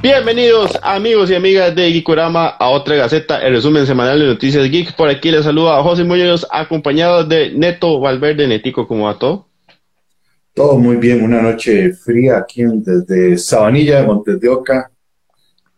[0.00, 4.94] Bienvenidos amigos y amigas de Geekorama a otra Gaceta, el resumen semanal de noticias geek.
[4.94, 8.46] Por aquí les saluda a José Muñoz, acompañado de Neto Valverde.
[8.46, 9.48] Netico, ¿cómo va todo?
[10.54, 14.88] Todo muy bien, una noche fría aquí desde Sabanilla, Montes de Oca,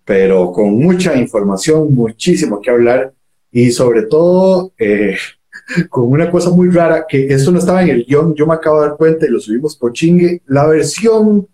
[0.05, 3.15] pero con mucha información, muchísimo que hablar
[3.51, 5.17] y sobre todo eh,
[5.89, 8.83] con una cosa muy rara, que esto no estaba en el guion, yo me acabo
[8.83, 11.49] de dar cuenta y lo subimos por chingue, la versión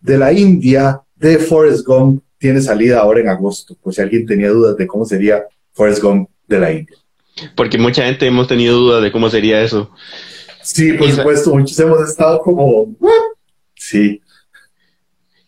[0.00, 4.50] de la India de Forrest Gump tiene salida ahora en agosto, por si alguien tenía
[4.50, 6.96] dudas de cómo sería Forrest Gump de la India.
[7.54, 9.90] Porque mucha gente hemos tenido dudas de cómo sería eso.
[10.62, 12.94] Sí, por supuesto, muchos hemos estado como,
[13.74, 14.20] sí.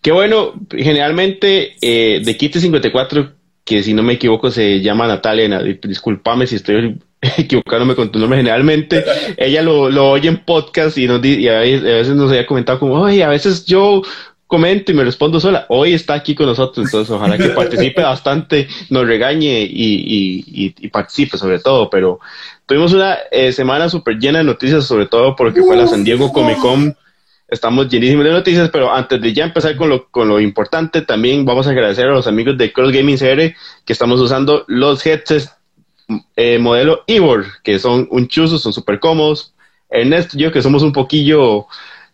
[0.00, 3.32] Qué bueno, generalmente eh, de Kit 54,
[3.64, 6.98] que si no me equivoco se llama Natalia, discúlpame si estoy
[7.36, 9.04] equivocándome con tu nombre, generalmente
[9.36, 13.22] ella lo, oye en podcast y, nos, y a, veces, nos había comentado como, oye,
[13.22, 14.00] a veces yo
[14.50, 15.64] comento y me respondo sola.
[15.68, 21.38] Hoy está aquí con nosotros, entonces ojalá que participe bastante, nos regañe y, y, participe
[21.38, 21.88] sobre todo.
[21.88, 22.18] Pero
[22.66, 26.32] tuvimos una eh, semana súper llena de noticias, sobre todo porque fue la San Diego
[26.32, 26.96] Comic Con.
[27.48, 31.44] Estamos llenísimos de noticias, pero antes de ya empezar con lo, con lo importante, también
[31.44, 33.54] vamos a agradecer a los amigos de Cross Gaming CR
[33.84, 35.50] que estamos usando los headsets
[36.34, 39.54] eh, modelo Ivor, que son un chuzo, son súper cómodos.
[39.88, 41.66] Ernesto y yo, que somos un poquillo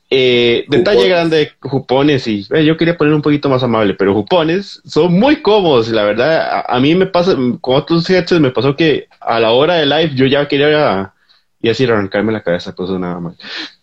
[0.09, 4.81] eh, detalle grande, jupones y eh, yo quería poner un poquito más amable, pero jupones
[4.85, 6.65] son muy cómodos, la verdad.
[6.69, 10.12] A, mí me pasa, con otros headsets me pasó que a la hora de live
[10.15, 11.12] yo ya quería
[11.61, 13.37] y así arrancarme la cabeza, cosa nada más.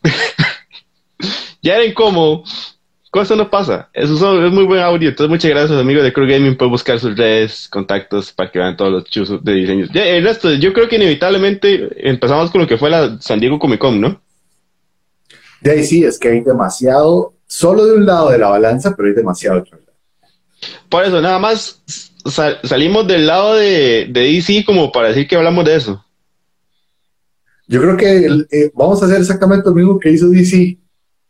[1.62, 2.44] ya era incómodo.
[3.12, 3.90] Cosa no pasa.
[3.94, 5.10] Eso es muy buen audio.
[5.10, 8.76] Entonces, muchas gracias, amigos de Crew Gaming, por buscar sus redes, contactos para que vean
[8.76, 9.90] todos los chuzos de diseños.
[9.94, 13.60] Ya, el resto, yo creo que inevitablemente empezamos con lo que fue la San Diego
[13.60, 14.20] Comic Con, ¿no?
[15.64, 19.08] De ahí sí, es que hay demasiado, solo de un lado de la balanza, pero
[19.08, 19.94] hay demasiado otro lado.
[20.90, 21.82] Por eso, nada más
[22.64, 26.06] salimos del lado de, de, DC como para decir que hablamos de eso.
[27.66, 30.78] Yo creo que eh, vamos a hacer exactamente lo mismo que hizo DC.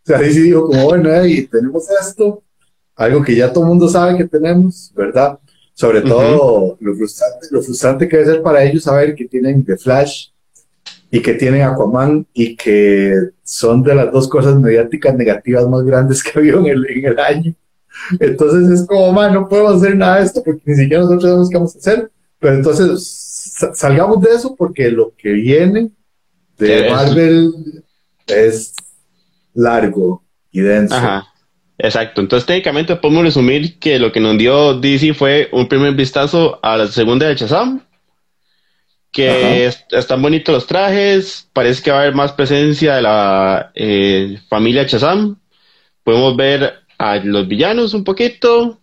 [0.03, 2.43] O sea, DC dijo como, bueno, y tenemos esto,
[2.95, 5.37] algo que ya todo el mundo sabe que tenemos, ¿verdad?
[5.75, 9.77] Sobre todo lo, frustrante, lo frustrante que debe ser para ellos saber que tienen The
[9.77, 10.29] Flash,
[11.13, 13.13] y que tienen Aquaman y que
[13.43, 17.05] son de las dos cosas mediáticas negativas más grandes que ha habido en el, en
[17.05, 17.53] el año.
[18.19, 21.49] Entonces es como, man, no podemos hacer nada de esto porque ni siquiera nosotros sabemos
[21.51, 22.11] qué vamos a hacer.
[22.39, 25.91] Pero entonces salgamos de eso porque lo que viene
[26.57, 27.53] de Marvel
[28.25, 28.73] es
[29.53, 30.95] largo y denso.
[30.95, 31.27] Ajá.
[31.77, 36.59] Exacto, entonces técnicamente podemos resumir que lo que nos dio DC fue un primer vistazo
[36.63, 37.83] a la segunda de Shazam,
[39.13, 44.39] que están bonitos los trajes, parece que va a haber más presencia de la eh,
[44.49, 45.39] familia Chazam.
[46.03, 48.79] Podemos ver a los villanos un poquito.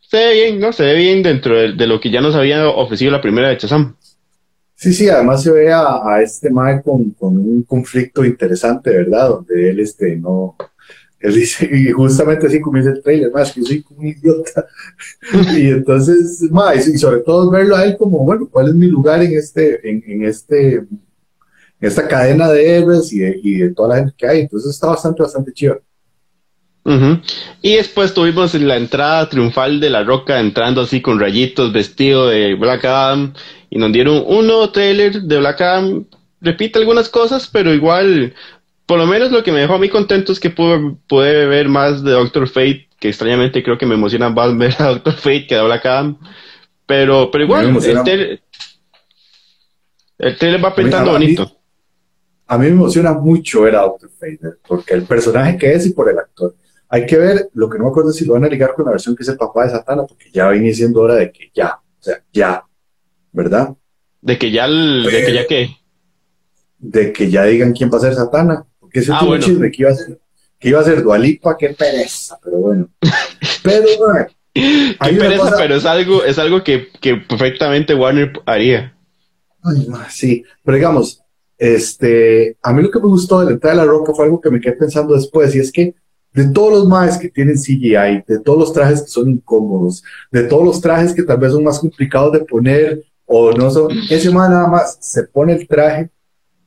[0.00, 0.72] Se ve bien, ¿no?
[0.72, 3.96] Se ve bien dentro de, lo que ya nos había ofrecido la primera de Chazam.
[4.76, 9.28] Sí, sí, además se ve a, este Mike con, con, un conflicto interesante, ¿verdad?
[9.28, 10.56] Donde él este, no,
[11.20, 14.66] él dice, y justamente así comienza el trailer, más que soy como un idiota.
[15.54, 19.22] y entonces, más, y sobre todo verlo a él como, bueno, ¿cuál es mi lugar
[19.22, 20.88] en este, en, en este, en
[21.80, 24.40] esta cadena de héroes y de, y de, toda la gente que hay?
[24.40, 25.80] Entonces está bastante, bastante chido.
[27.62, 32.54] Y después tuvimos la entrada triunfal de La Roca entrando así con rayitos, vestido de
[32.54, 33.34] Black Adam,
[33.68, 36.06] y nos dieron un nuevo trailer de Black Adam.
[36.40, 38.34] Repite algunas cosas, pero igual
[38.90, 42.02] por lo menos lo que me dejó a mí contento es que pude, ver más
[42.02, 45.54] de Doctor Fate, que extrañamente creo que me emociona más ver a Doctor Fate que
[45.54, 46.18] a Black Adam.
[46.86, 48.42] Pero, pero igual, el trailer,
[50.18, 51.56] el va pintando bonito.
[52.48, 54.58] A mí, me emociona mucho ver a Doctor Fate, ¿eh?
[54.66, 56.56] porque el personaje que es y por el actor.
[56.88, 58.90] Hay que ver, lo que no me acuerdo si lo van a ligar con la
[58.90, 61.76] versión que es el papá de Satana, porque ya viene siendo hora de que ya,
[61.76, 62.64] o sea, ya,
[63.30, 63.72] ¿verdad?
[64.20, 65.76] De que ya, de que ya qué.
[66.80, 69.44] De que ya digan quién va a ser Satana que ese ah, bueno.
[69.44, 70.18] chisme que iba a ser,
[70.58, 72.88] que iba a ser Dualipa, qué pereza, pero bueno.
[73.62, 78.96] Pero, bueno, qué pereza, pero es algo, es algo que, que perfectamente Warner haría.
[79.62, 81.22] Ay, sí, pero digamos,
[81.58, 84.40] este, a mí lo que me gustó de la entrada de la roca fue algo
[84.40, 85.94] que me quedé pensando después, y es que
[86.32, 90.44] de todos los más que tienen CGI, de todos los trajes que son incómodos, de
[90.44, 94.30] todos los trajes que tal vez son más complicados de poner o no son, ese
[94.30, 96.10] más nada más se pone el traje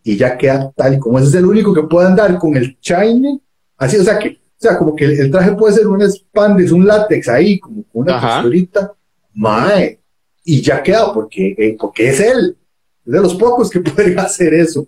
[0.04, 2.78] y ya queda tal y como ese es el único que puede andar con el
[2.82, 3.42] shiny,
[3.78, 6.86] así, o sea que, o sea, como que el, traje puede ser un spandex, un
[6.86, 8.94] látex ahí, como una texturita,
[9.34, 10.00] mae,
[10.44, 12.58] y ya queda porque, eh, porque es él,
[13.06, 14.88] es de los pocos que pueden hacer eso,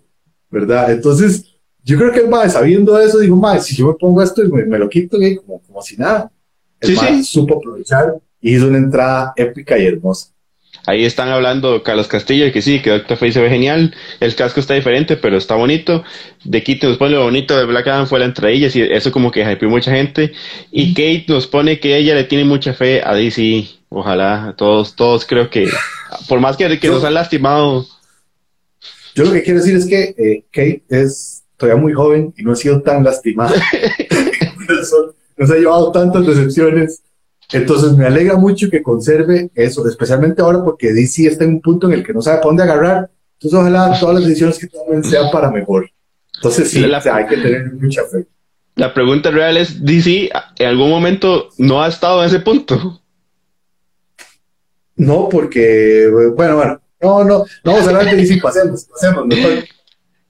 [0.50, 0.92] ¿verdad?
[0.92, 4.44] Entonces, yo creo que el mae, sabiendo eso, dijo, mae, si yo me pongo esto
[4.44, 6.30] y me, lo quito, como, como si nada.
[6.80, 10.35] El sí, supo aprovechar y hizo una entrada épica y hermosa.
[10.86, 13.92] Ahí están hablando Carlos Castillo, que sí, que Doctor Face se ve genial.
[14.20, 16.04] El casco está diferente, pero está bonito.
[16.44, 19.32] De Kate nos pone lo bonito de Black Adam fue la entradilla, y eso como
[19.32, 20.32] que hypeó mucha gente.
[20.70, 23.66] Y Kate nos pone que ella le tiene mucha fe a DC.
[23.88, 25.68] Ojalá, todos, todos creo que,
[26.28, 27.84] por más que, que nos han lastimado.
[29.16, 32.52] Yo lo que quiero decir es que eh, Kate es todavía muy joven y no
[32.52, 33.54] ha sido tan lastimada.
[35.36, 37.02] nos ha llevado tantas decepciones
[37.52, 41.86] entonces me alegra mucho que conserve eso, especialmente ahora porque DC está en un punto
[41.86, 43.10] en el que no sabe para dónde agarrar.
[43.34, 45.90] Entonces ojalá todas las decisiones que tomen sean para mejor.
[46.34, 48.26] Entonces sí, hay que tener mucha fe.
[48.74, 53.00] La pregunta real es, DC en algún momento no ha estado en ese punto.
[54.96, 59.26] No, porque, bueno, bueno, no, no, no vamos a hablar de DC, pasemos, pasemos.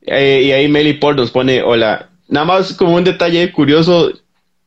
[0.02, 4.12] Eh, y ahí Meli Port nos pone, hola, nada más como un detalle curioso,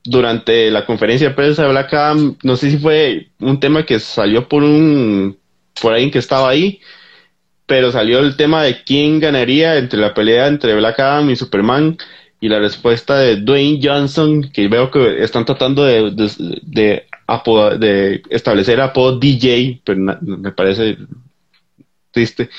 [0.10, 4.00] durante la conferencia de prensa de Black Adam, no sé si fue un tema que
[4.00, 5.38] salió por un
[5.80, 6.82] por alguien que estaba ahí,
[7.68, 11.96] pero salió el tema de quién ganaría entre la pelea entre Black Adam y Superman
[12.42, 17.06] y la respuesta de Dwayne Johnson, que veo que están tratando de, de,
[17.78, 20.98] de, establecer apodo DJ, pero me parece
[22.10, 22.50] triste.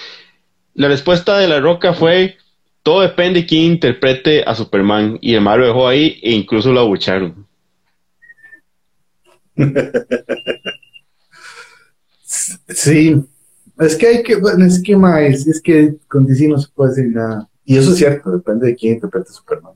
[0.74, 2.36] La respuesta de La Roca fue
[2.82, 5.18] todo depende de quién interprete a Superman.
[5.20, 7.46] Y el malo dejó ahí e incluso lo abucharon.
[12.68, 13.16] sí,
[13.78, 16.90] es que hay que, bueno, es que más, es que con DC no se puede
[16.90, 17.48] decir nada.
[17.64, 19.74] Y eso es cierto, depende de quién interprete a Superman.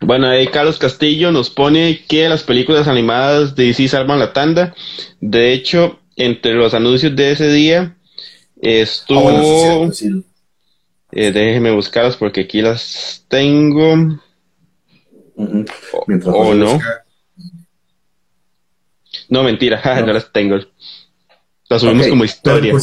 [0.00, 4.74] Bueno, ahí Carlos Castillo nos pone que las películas animadas de DC salvan la tanda.
[5.20, 7.96] De hecho, entre los anuncios de ese día
[8.60, 9.28] estuvo.
[9.28, 9.90] Ah,
[11.18, 14.20] eh, déjenme buscarlas porque aquí las tengo.
[15.34, 16.78] o, no.
[19.30, 20.12] No, mentira, no.
[20.12, 20.58] las tengo.
[21.70, 22.74] Las subimos como historia.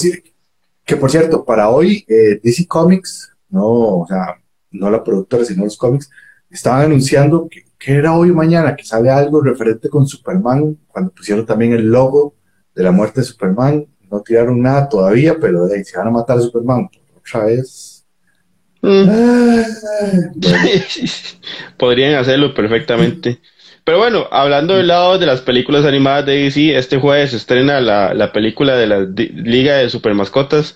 [0.84, 4.42] que por cierto, para hoy, eh, DC Comics, no, o sea,
[4.72, 6.10] no la productora, sino los cómics,
[6.50, 11.46] estaban anunciando que, era hoy o mañana, que sale algo referente con Superman, cuando pusieron
[11.46, 12.34] también el logo
[12.74, 13.86] de la muerte de Superman.
[14.10, 17.93] No tiraron nada todavía, pero de se van a matar a Superman otra vez.
[21.78, 23.40] Podrían hacerlo perfectamente.
[23.86, 27.80] Pero bueno, hablando del lado de las películas animadas de DC, este jueves se estrena
[27.82, 30.76] la, película de la Liga de Super Mascotas,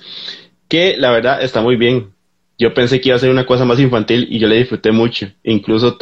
[0.67, 2.13] que la verdad está muy bien.
[2.57, 5.31] Yo pensé que iba a ser una cosa más infantil y yo le disfruté mucho.
[5.43, 5.97] Incluso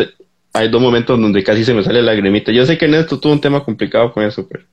[0.53, 2.51] hay dos momentos donde casi se me sale la lagrimita.
[2.51, 4.63] Yo sé que en esto tuvo un tema complicado con eso, pero...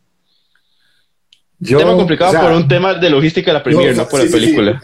[1.60, 4.80] un tema complicado por un tema de logística de la premier, no, por la película.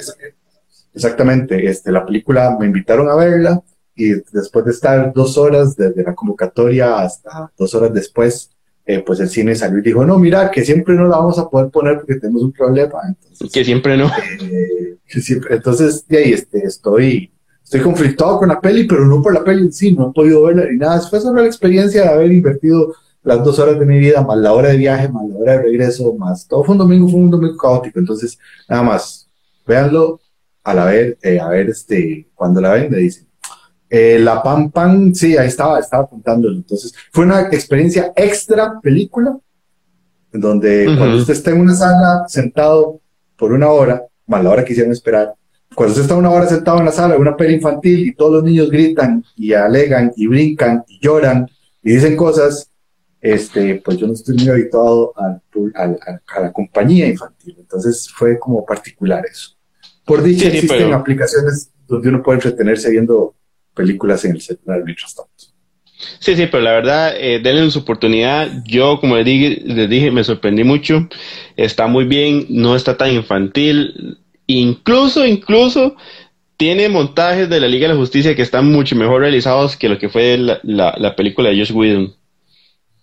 [0.98, 3.62] Exactamente, este, la película me invitaron a verla
[3.94, 8.50] y después de estar dos horas desde la convocatoria hasta dos horas después,
[8.84, 11.48] eh, pues el cine salió y dijo, no, mira, que siempre no la vamos a
[11.48, 12.98] poder poner porque tenemos un problema.
[13.06, 14.10] Entonces, que siempre no.
[14.40, 14.96] Eh,
[15.50, 17.30] entonces, de ahí este, estoy,
[17.62, 20.42] estoy conflictado con la peli, pero no por la peli en sí, no he podido
[20.42, 21.00] verla ni nada.
[21.02, 22.92] Fue sobre la experiencia de haber invertido
[23.22, 25.62] las dos horas de mi vida, más la hora de viaje, más la hora de
[25.62, 28.00] regreso, más todo fue un domingo, fue un domingo caótico.
[28.00, 28.36] Entonces,
[28.68, 29.28] nada más,
[29.64, 30.20] véanlo,
[30.64, 33.28] a la ver, eh, a ver, este, cuando la ven, le dicen,
[33.90, 36.55] eh, la Pam Pam, sí, ahí estaba, estaba contándolo.
[36.55, 39.38] Entonces, fue una experiencia extra película,
[40.32, 43.00] en donde cuando usted está en una sala sentado
[43.36, 45.34] por una hora, más la hora que hicieron esperar,
[45.74, 48.44] cuando usted está una hora sentado en la sala una peli infantil y todos los
[48.44, 51.46] niños gritan y alegan y brincan y lloran
[51.82, 52.70] y dicen cosas,
[53.20, 57.56] este, pues yo no estoy muy habituado a la compañía infantil.
[57.58, 59.57] Entonces fue como particular eso.
[60.08, 63.34] Por dicha, existen aplicaciones donde uno puede entretenerse viendo
[63.74, 65.31] películas en el celular mientras tanto.
[66.19, 68.65] Sí, sí, pero la verdad, eh, denle su oportunidad.
[68.65, 71.08] Yo, como les dije, les dije, me sorprendí mucho.
[71.56, 74.19] Está muy bien, no está tan infantil.
[74.46, 75.94] Incluso, incluso,
[76.56, 79.98] tiene montajes de la Liga de la Justicia que están mucho mejor realizados que lo
[79.98, 82.15] que fue la, la, película de Josh Whedon.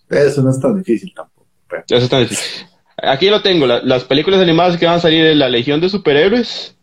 [0.09, 1.47] Eso no es tan difícil tampoco.
[1.87, 2.65] Eso es tan difícil.
[2.97, 6.74] Aquí lo tengo, las películas animadas que van a salir de la Legión de Superhéroes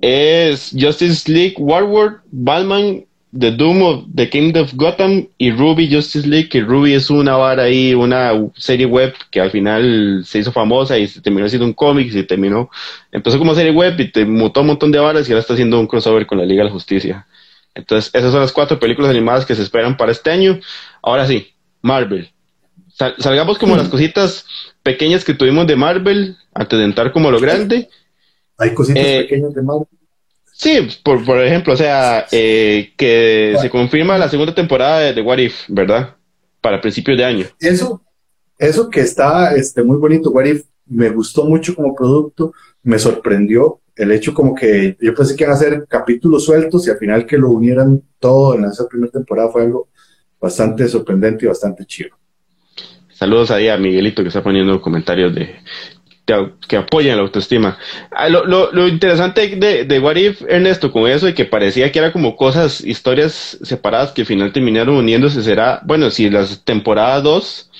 [0.00, 3.04] es Justice League Warward, Batman,
[3.38, 7.36] The Doom of the Kingdom of Gotham y Ruby Justice League, que Ruby es una
[7.36, 11.66] vara ahí, una serie web que al final se hizo famosa y se terminó siendo
[11.66, 12.70] un cómic, se terminó,
[13.12, 15.78] empezó como serie web y te mutó un montón de varas y ahora está haciendo
[15.78, 17.26] un crossover con la Liga de la Justicia.
[17.74, 20.58] Entonces, esas son las cuatro películas animadas que se esperan para este año.
[21.02, 22.30] Ahora sí, Marvel.
[23.18, 24.46] salgamos como las cositas
[24.82, 27.90] pequeñas que tuvimos de Marvel antes de entrar como lo grande.
[28.58, 29.86] Hay cositas eh, pequeñas de Marvel.
[30.52, 35.38] Sí, por, por ejemplo, o sea, eh, que se confirma la segunda temporada de, What
[35.38, 36.16] If, ¿verdad?
[36.62, 37.46] Para principios de año.
[37.60, 38.02] Eso,
[38.58, 43.80] eso que está este, muy bonito, What If, me gustó mucho como producto, me sorprendió
[43.96, 47.26] el hecho como que yo pensé que iban a hacer capítulos sueltos y al final
[47.26, 49.88] que lo unieran todo en esa primera temporada fue algo
[50.40, 52.16] bastante sorprendente y bastante chido.
[53.08, 55.56] Saludos ahí a Miguelito que está poniendo comentarios de,
[56.68, 57.78] que apoyan la autoestima.
[58.10, 62.00] Ah, lo, lo, interesante de, de, What If, Ernesto, con eso de que parecía que
[62.00, 67.22] era como cosas, historias separadas que al final terminaron uniéndose, será, bueno, si las temporadas
[67.22, 67.70] 2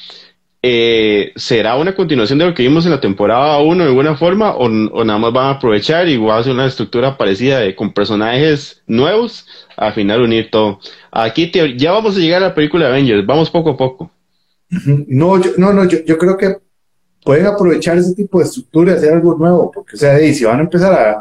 [0.62, 4.54] eh, será una continuación de lo que vimos en la temporada 1 de alguna forma
[4.56, 7.92] o, nada más van a aprovechar y va a ser una estructura parecida de, con
[7.92, 10.78] personajes nuevos, al final unir todo.
[11.10, 14.10] Aquí ya vamos a llegar a la película Avengers, vamos poco a poco.
[15.08, 16.65] No, yo, no, no, yo, yo creo que
[17.26, 20.44] pueden aprovechar ese tipo de estructura y hacer algo nuevo, porque o sea, y si
[20.44, 21.18] van a empezar a,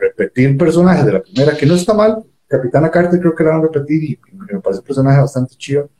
[0.00, 3.58] repetir personajes de la primera, que no está mal, Capitana Carter creo que la van
[3.60, 5.90] a repetir y, me parece un personaje bastante chido.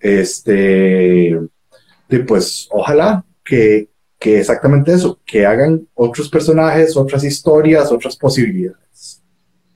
[0.00, 1.40] Este,
[2.08, 9.22] y pues ojalá que, que exactamente eso, que hagan otros personajes, otras historias, otras posibilidades.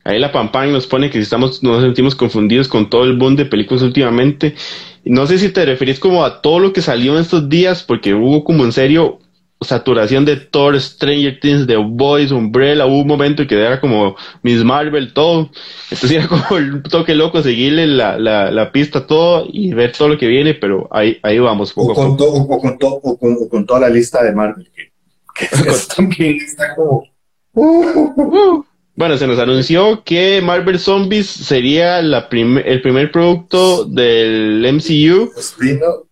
[0.02, 3.44] Ahí la Pampan nos pone que estamos, nos sentimos confundidos con todo el boom de
[3.44, 4.56] películas últimamente
[5.04, 8.14] no sé si te referís como a todo lo que salió en estos días, porque
[8.14, 9.18] hubo como en serio
[9.62, 14.64] saturación de Thor, Stranger Things, The Boys, Umbrella, hubo un momento que era como Miss
[14.64, 15.50] Marvel, todo.
[15.90, 20.08] Entonces era como el toque loco seguirle la, la, la pista todo y ver todo
[20.08, 21.72] lo que viene, pero ahí, ahí vamos.
[21.72, 25.46] Poco o, con o, con con, toda la lista de Marvel, que,
[25.96, 27.04] también está como...
[27.52, 28.66] Uh, uh.
[28.94, 35.32] Bueno, se nos anunció que Marvel Zombies sería la el primer producto del MCU.
[35.38, 36.06] Spin-off.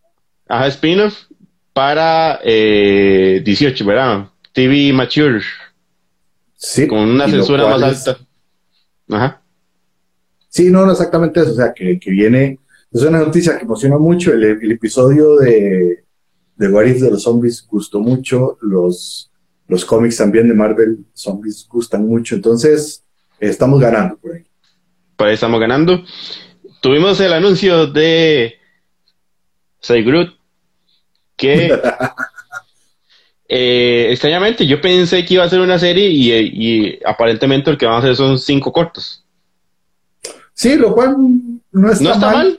[0.48, 1.14] Ajá, spin-off
[1.72, 4.28] para eh, 18, ¿verdad?
[4.52, 5.42] TV Mature.
[6.56, 6.86] Sí.
[6.86, 8.18] Con una censura más alta.
[9.10, 9.42] Ajá.
[10.48, 11.52] Sí, no, no exactamente eso.
[11.52, 12.58] O sea, que, que viene.
[12.90, 14.32] Es una noticia que emociona mucho.
[14.32, 16.04] El, el episodio de,
[16.56, 18.58] de What If de los zombies gustó mucho.
[18.62, 19.27] Los
[19.68, 23.04] los cómics también de Marvel Zombies gustan mucho, entonces
[23.38, 24.44] estamos ganando por ahí.
[25.16, 26.02] Por ahí estamos ganando.
[26.80, 28.54] Tuvimos el anuncio de
[29.80, 30.30] Say Groot,
[31.36, 31.70] que
[33.48, 37.96] eh, extrañamente yo pensé que iba a ser una serie y, aparentemente lo que van
[37.96, 39.24] a hacer son cinco cortos.
[40.54, 41.16] Sí, lo cual
[41.72, 42.58] no está, mal.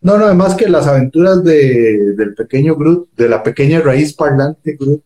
[0.00, 4.76] No, no, además que las aventuras de, del pequeño Groot, de la pequeña raíz parlante
[4.78, 5.02] Groot,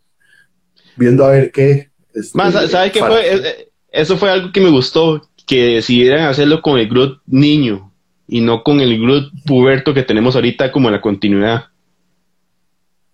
[0.99, 1.91] viendo a ver qué.
[2.15, 3.35] Este, ¿sabes qué fue?
[3.35, 7.93] Eh, eh, eso fue algo que me gustó, que decidieran hacerlo con el Groot niño
[8.27, 11.65] y no con el Groot puberto que tenemos ahorita como la continuidad.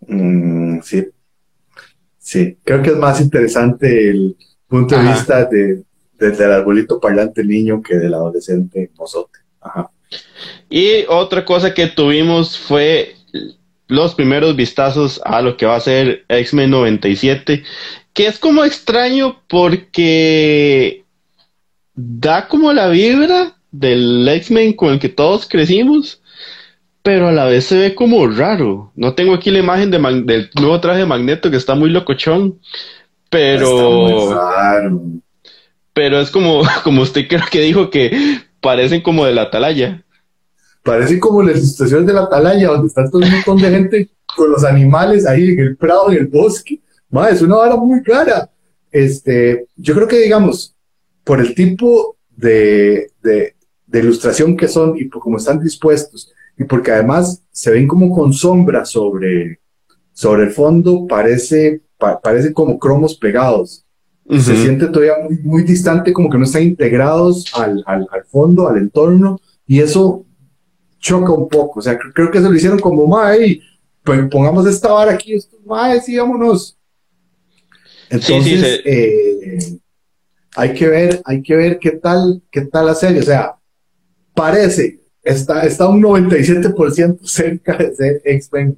[0.06, 1.06] Mm, sí.
[2.18, 4.36] Sí, creo que es más interesante el
[4.66, 5.84] punto de vista de,
[6.18, 9.40] del arbolito parlante niño que del adolescente mozote.
[9.60, 9.90] Ajá.
[10.70, 13.14] Y otra cosa que tuvimos fue
[13.88, 17.62] los primeros vistazos a lo que va a ser X-Men 97,
[18.12, 21.04] que es como extraño porque
[21.94, 26.22] da como la vibra del X-Men con el que todos crecimos,
[27.02, 28.92] pero a la vez se ve como raro.
[28.94, 32.60] No tengo aquí la imagen de del nuevo traje de Magneto que está muy locochón,
[33.28, 35.22] pero...
[35.92, 40.03] Pero es como, como usted creo que dijo que parecen como de la atalaya
[40.84, 44.50] parece como las situaciones de la atalaya, donde está todo un montón de gente con
[44.50, 46.80] los animales ahí en el prado, en el bosque.
[47.10, 48.50] Madre, es una vara muy cara.
[48.92, 50.76] Este, yo creo que, digamos,
[51.24, 53.54] por el tipo de, de,
[53.92, 58.32] ilustración que son y por cómo están dispuestos, y porque además se ven como con
[58.32, 59.60] sombra sobre,
[60.12, 61.80] sobre el fondo, parece,
[62.22, 63.86] parece como cromos pegados.
[64.28, 68.68] Se siente todavía muy, muy, distante, como que no están integrados al, al, al fondo,
[68.68, 70.24] al entorno, y eso
[71.04, 71.80] choca un poco.
[71.80, 73.60] O sea, creo, que eso lo hicieron como, mae,
[74.02, 76.76] pues pongamos esta vara aquí, esto, mae, sí, vámonos.
[78.08, 79.78] Entonces, eh,
[80.56, 83.20] hay que ver, hay que ver qué tal, qué tal la serie.
[83.20, 83.54] O sea,
[84.34, 88.76] parece, está, está un 97% cerca de ser X-Men,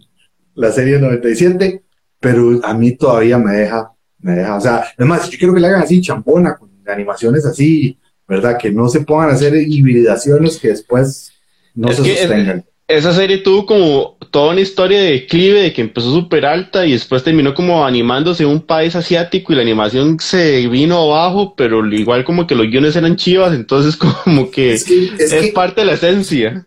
[0.54, 1.82] la serie 97,
[2.18, 5.68] pero a mí todavía me deja, me deja, o sea, además, yo quiero que le
[5.68, 8.58] hagan así, champona, con animaciones así, ¿verdad?
[8.58, 11.35] Que no se pongan a hacer hibridaciones que después
[11.76, 12.64] no se sostengan.
[12.88, 16.92] esa serie tuvo como toda una historia de declive, de que empezó súper alta y
[16.92, 21.86] después terminó como animándose en un país asiático y la animación se vino abajo, pero
[21.86, 26.66] igual como que los guiones eran chivas, entonces como que es, parte de la esencia.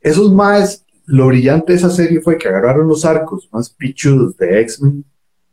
[0.00, 4.60] Esos más, lo brillante de esa serie fue que agarraron los arcos más pichudos de
[4.60, 5.04] X-Men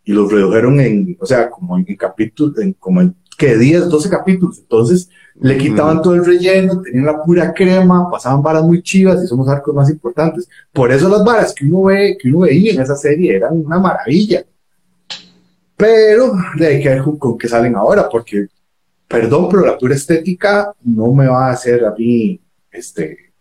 [0.06, 3.16] y los redujeron en, o sea, como en, capítulos, en, como en
[3.46, 4.60] que 10, 12 capítulos.
[4.60, 9.28] Entonces le quitaban todo el relleno, tenían la pura crema, pasaban varas muy chivas y
[9.28, 10.48] son los arcos más importantes.
[10.72, 13.80] Por eso las varas que uno ve, que uno veía en esa serie eran una
[13.80, 14.44] maravilla.
[15.76, 18.48] Pero de hay que ver con, qué salen ahora, porque,
[19.08, 22.40] perdón, pero la pura estética no me va a hacer a mí,
[22.72, 23.34] este,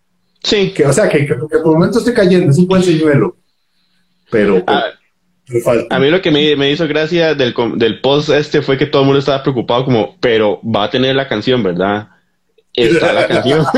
[0.43, 0.73] Sí.
[0.75, 3.37] Que, o sea, que, que, por el momento estoy cayendo, es un buen señuelo.
[4.31, 4.63] Pero.
[4.67, 4.87] Ah,
[5.91, 9.03] a mí lo que me, me, hizo gracia del, del post este fue que todo
[9.03, 12.09] el mundo estaba preocupado, como, pero va a tener la canción, ¿verdad?
[12.73, 13.65] Está la canción.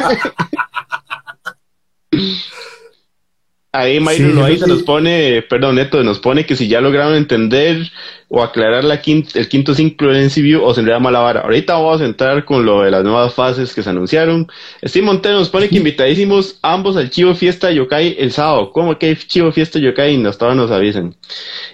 [3.77, 7.91] Ahí Mayro sí, se nos pone, perdón, Neto, nos pone que si ya lograron entender
[8.29, 11.41] o aclarar la el quinto ciclo del NCView o se le da mala vara.
[11.41, 14.47] Ahorita vamos a entrar con lo de las nuevas fases que se anunciaron.
[14.85, 18.71] Steve Montero nos pone que invitadísimos ambos al Chivo Fiesta Yokai el sábado.
[18.71, 20.25] ¿Cómo que hay Chivo Fiesta Yokai?
[20.25, 21.17] Hasta ahora nos avisen.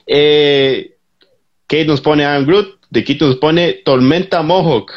[0.06, 0.96] Eh,
[1.66, 4.90] Kate nos pone Adam Groot, de Quito nos pone Tormenta Mohawk.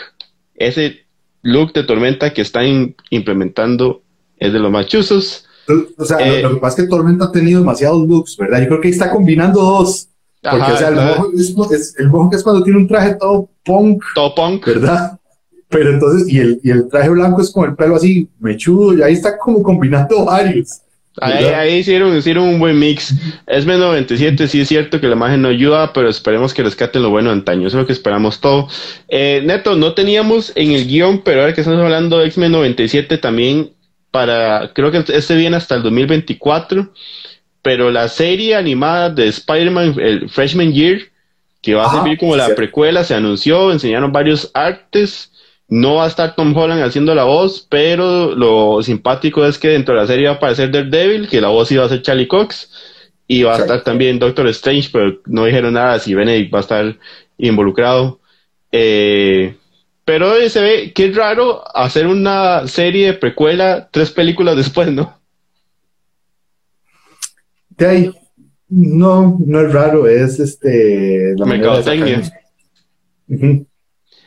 [0.55, 1.05] Ese
[1.41, 4.03] look de tormenta que están implementando
[4.37, 5.49] es de los más chuzos.
[5.97, 8.61] O sea, lo, que pasa es que Tormenta ha tenido demasiados looks, ¿verdad?
[8.61, 10.09] Yo creo que está combinando dos.
[10.41, 11.33] Porque, o sea, el Mohawk
[11.71, 14.03] es, el es cuando tiene un traje todo punk.
[14.13, 14.65] Todo punk.
[14.65, 15.17] ¿Verdad?
[15.69, 19.01] Pero entonces, y el, y el traje blanco es con el pelo así mechudo, y
[19.01, 20.81] ahí está como combinando varios.
[21.21, 23.13] Ahí, ahí, hicieron, hicieron un buen mix.
[23.45, 27.11] Es 97, sí es cierto que la imagen no ayuda, pero esperemos que rescaten lo
[27.11, 27.67] bueno de antaño.
[27.67, 28.67] Eso es lo que esperamos todo.
[29.07, 33.19] Eh, Neto, no teníamos en el guion, pero ahora que estamos hablando de X-Men 97,
[33.19, 33.71] también
[34.13, 36.87] para, creo que este viene hasta el 2024,
[37.63, 40.99] pero la serie animada de Spider-Man, el Freshman Year,
[41.61, 45.31] que va a servir como la precuela, se anunció, enseñaron varios artes.
[45.67, 49.95] No va a estar Tom Holland haciendo la voz, pero lo simpático es que dentro
[49.95, 52.69] de la serie va a aparecer Daredevil, que la voz iba a ser Charlie Cox,
[53.27, 56.61] y va a estar también Doctor Strange, pero no dijeron nada si Benedict va a
[56.61, 56.97] estar
[57.39, 58.19] involucrado.
[58.71, 59.55] Eh,
[60.05, 65.19] pero se ve que es raro hacer una serie de precuela tres películas después, ¿no?
[67.69, 68.11] De ahí,
[68.69, 72.21] no, no es raro, es este la mercadotecnia.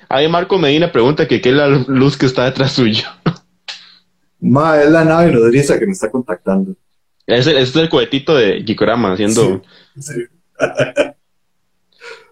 [0.09, 3.05] Ahí Marco Medina pregunta que qué es la luz que está detrás suyo.
[4.41, 6.75] Ma, es la nave nodriza que me está contactando.
[7.27, 9.63] Es el, es el cohetito de Gikorama haciendo.
[9.99, 10.13] Sí,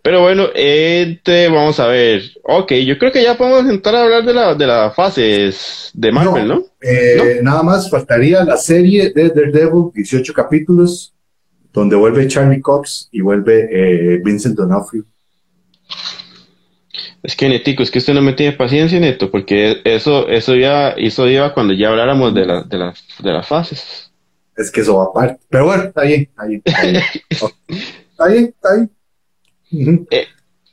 [0.04, 2.20] Pero bueno, este, vamos a ver.
[2.42, 6.12] Ok, yo creo que ya podemos entrar a hablar de, la, de las fases de
[6.12, 6.62] Marvel, ¿no?
[6.82, 11.14] Eh, Nada más faltaría la serie de Daredevil, 18 capítulos,
[11.72, 15.04] donde vuelve Charlie Cox y vuelve eh, Vincent D'Onofrio.
[17.22, 20.90] Es que Netico, es que usted no me tiene paciencia, Neto, porque eso, eso ya,
[20.90, 24.12] eso iba cuando ya habláramos de, la, de, la, de las fases.
[24.54, 25.40] Es que eso va aparte.
[25.48, 26.62] Pero bueno, está bien, está bien.
[26.62, 26.96] Está bien,
[27.30, 28.44] está bien.
[28.44, 28.90] Está bien.
[30.10, 30.26] Eh,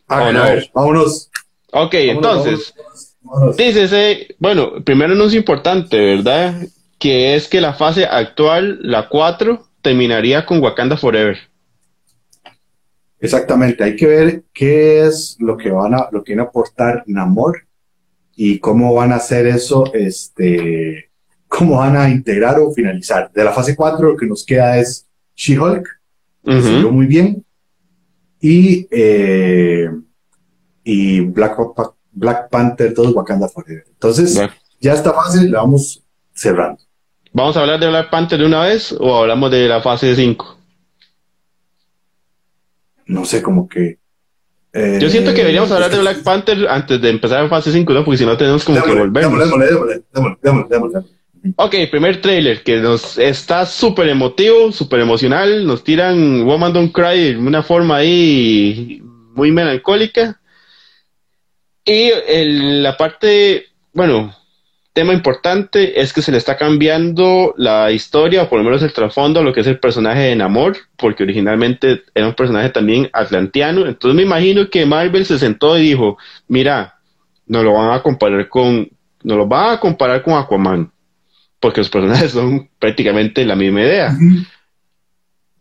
[0.08, 1.30] a ver, vámonos.
[1.72, 2.74] Ok, entonces,
[3.58, 6.68] dícese, bueno, primero anuncio importante, ¿verdad?
[7.00, 11.38] Que es que la fase actual, la 4, terminaría con Wakanda Forever.
[13.20, 17.04] Exactamente, hay que ver qué es lo que van a, lo que viene a aportar
[17.06, 17.68] Namor
[18.36, 21.12] y cómo van a hacer eso, este,
[21.48, 23.32] cómo van a integrar o finalizar.
[23.32, 25.88] De la fase 4 lo que nos queda es She-Hulk,
[26.44, 27.46] uh muy bien,
[28.42, 29.90] y, eh,
[30.84, 31.58] y Black,
[32.12, 33.86] Black Panther, todo Wakanda Forever.
[33.88, 34.42] Entonces,
[34.80, 36.82] ya esta fase la vamos cerrando.
[37.34, 40.58] ¿Vamos a hablar de Black Panther de una vez o hablamos de la fase 5?
[43.06, 44.00] No sé, como que...
[44.74, 47.94] Eh, Yo siento que deberíamos hablar de Black Panther antes de empezar la fase 5,
[47.94, 48.04] ¿no?
[48.04, 49.24] Porque si no tenemos como que volver.
[49.24, 50.38] Démosle, démosle,
[50.70, 51.04] démosle,
[51.56, 55.66] Ok, primer trailer que nos está súper emotivo, súper emocional.
[55.66, 59.02] Nos tiran Woman Don't Cry de una forma ahí
[59.34, 60.40] muy melancólica.
[61.84, 62.12] Y
[62.82, 64.36] la parte, bueno,
[64.94, 68.94] tema importante es que se le está cambiando la historia, o por lo menos el
[68.94, 73.10] trasfondo, a lo que es el personaje de Namor, porque originalmente era un personaje también
[73.14, 73.88] atlantiano.
[73.88, 77.00] Entonces me imagino que Marvel se sentó y dijo: Mira,
[77.48, 78.92] nos lo van a comparar con,
[79.24, 80.92] nos lo van a comparar con Aquaman
[81.62, 84.18] porque los personajes son prácticamente la misma idea.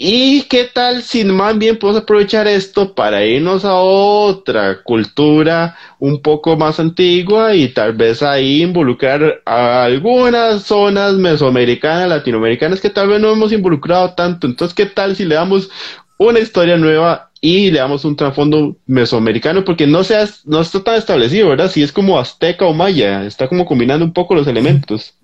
[0.02, 6.22] ¿Y qué tal si más bien podemos aprovechar esto para irnos a otra cultura un
[6.22, 13.08] poco más antigua y tal vez ahí involucrar a algunas zonas mesoamericanas, latinoamericanas que tal
[13.08, 14.46] vez no hemos involucrado tanto?
[14.46, 15.68] Entonces, ¿qué tal si le damos
[16.16, 19.66] una historia nueva y le damos un trasfondo mesoamericano?
[19.66, 21.70] Porque no, sea, no está tan establecido, ¿verdad?
[21.70, 25.19] Si es como azteca o maya, está como combinando un poco los elementos.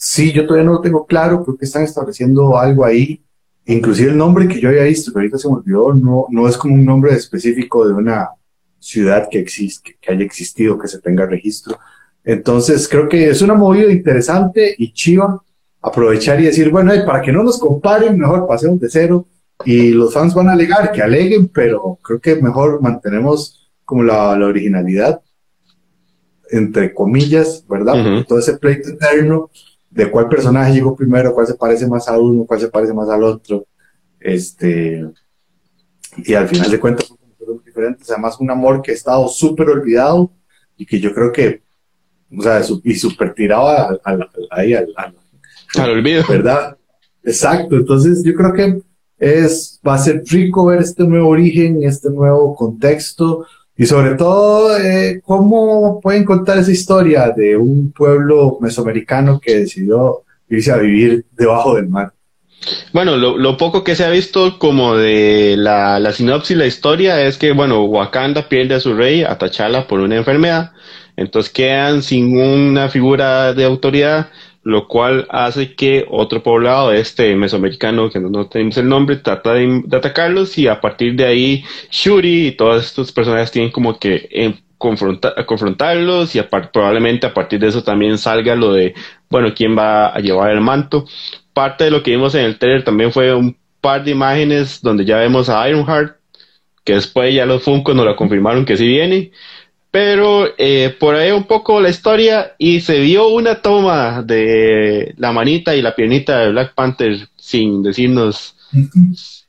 [0.00, 3.22] Sí, yo todavía no lo tengo claro, creo que están estableciendo algo ahí.
[3.66, 6.56] Inclusive el nombre que yo había visto, que ahorita se me olvidó, no, no es
[6.56, 8.30] como un nombre específico de una,
[8.78, 11.78] ciudad que existe, que haya existido, que se tenga registro.
[12.24, 15.42] Entonces, creo que es una movida interesante y chiva
[15.80, 19.26] aprovechar y decir, bueno, para que no nos comparen, mejor pasemos de cero.
[19.64, 24.36] Y los fans van a alegar, que aleguen, pero creo que mejor mantenemos como la,
[24.38, 25.20] la originalidad,
[26.50, 28.24] entre comillas, ¿verdad?
[28.26, 29.50] Todo ese pleito interno
[29.98, 33.08] de cuál personaje llegó primero, cuál se parece más a uno, cuál se parece más
[33.08, 33.66] al otro.
[34.20, 35.04] Este,
[36.18, 37.18] y al final de cuentas son
[37.64, 38.08] diferentes.
[38.08, 40.30] Además, un amor que ha estado súper olvidado
[40.76, 41.62] y que yo creo que,
[42.30, 43.98] o sea, y súper tirado
[44.52, 44.94] ahí al,
[45.74, 46.22] al olvido.
[46.28, 46.76] ¿Verdad?
[47.24, 47.74] Exacto.
[47.74, 48.80] Entonces, yo creo que
[49.18, 53.46] es, va a ser rico ver este nuevo origen, este nuevo contexto
[53.80, 60.22] y sobre todo, eh, ¿cómo pueden contar esa historia de un pueblo mesoamericano que decidió
[60.50, 62.12] irse a vivir debajo del mar?
[62.92, 67.52] Bueno, lo, poco que se ha visto como de la, sinopsis, la historia, es que,
[67.52, 70.72] bueno, Wakanda pierde a su rey, a T'Challa, por una enfermedad.
[71.16, 74.28] Entonces quedan sin una figura de autoridad
[74.68, 79.82] lo cual hace que otro poblado, este mesoamericano, que no, tenemos el nombre, trata de,
[79.90, 84.58] atacarlos y a partir de ahí Shuri y todas estas personas tienen como que eh,
[84.76, 88.94] confrontarlos y probablemente a partir de eso también salga lo de,
[89.30, 91.06] bueno, quién va a llevar el manto.
[91.54, 95.06] Parte de lo que vimos en el trailer también fue un par de imágenes donde
[95.06, 96.18] ya vemos a Ironheart,
[96.84, 99.30] que después ya los Funko nos lo confirmaron que sí viene.
[99.90, 105.32] Pero eh, por ahí un poco la historia y se vio una toma de la
[105.32, 108.56] manita y la piernita de Black Panther sin decirnos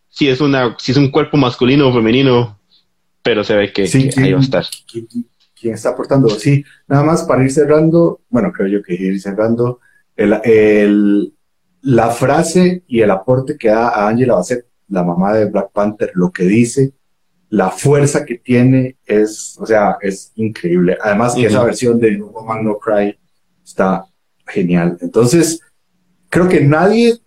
[0.07, 2.57] si es una si es un cuerpo masculino o femenino,
[3.21, 4.65] pero se ve que, ahí va a estar.
[5.59, 6.29] ¿Quién está aportando?
[6.29, 9.81] Sí, nada más para ir cerrando, bueno, creo yo que ir cerrando,
[10.15, 11.33] el,
[11.81, 16.11] la frase y el aporte que da a Angela Bassett, la mamá de Black Panther,
[16.15, 16.93] lo que dice
[17.49, 20.97] la fuerza que tiene es, o sea, es increíble.
[21.01, 23.17] Además que esa versión de No Woman No Cry
[23.65, 24.05] está
[24.45, 24.97] genial.
[25.01, 25.59] Entonces,
[26.29, 27.17] creo que nadie,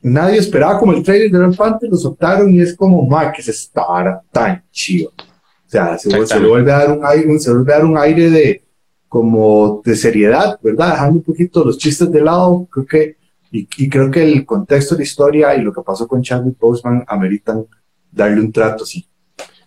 [0.00, 3.42] nadie esperaba como el trailer de Black Panther, lo soltaron y es como, ma, que
[3.42, 5.10] se está tan chido.
[5.10, 8.30] O sea, se, le vuelve a dar un aire, se vuelve a dar un aire
[8.30, 8.64] de,
[9.08, 10.90] como de seriedad, ¿verdad?
[10.90, 13.16] Dejando un poquito los chistes de lado, creo que,
[13.52, 16.58] y, y creo que el contexto de la historia y lo que pasó con Chadwick
[16.58, 17.64] Boseman ameritan
[18.10, 19.06] darle un trato así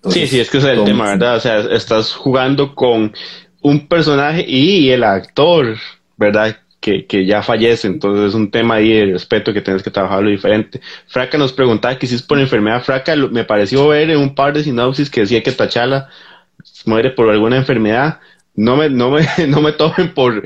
[0.10, 1.36] sí, sí, es que es el tema, ¿verdad?
[1.36, 3.14] O sea, estás jugando con
[3.62, 5.78] un personaje y el actor,
[6.18, 6.58] ¿verdad?
[6.80, 10.30] Que, que, ya fallece, entonces es un tema ahí de respeto que tienes que trabajarlo
[10.30, 10.82] diferente.
[11.08, 14.54] Fraca nos preguntaba que si es por enfermedad, Fraca me pareció ver en un par
[14.54, 16.10] de sinopsis que decía que Tachala
[16.86, 18.20] muere por alguna enfermedad.
[18.54, 20.44] No me, no me, no me tomen por,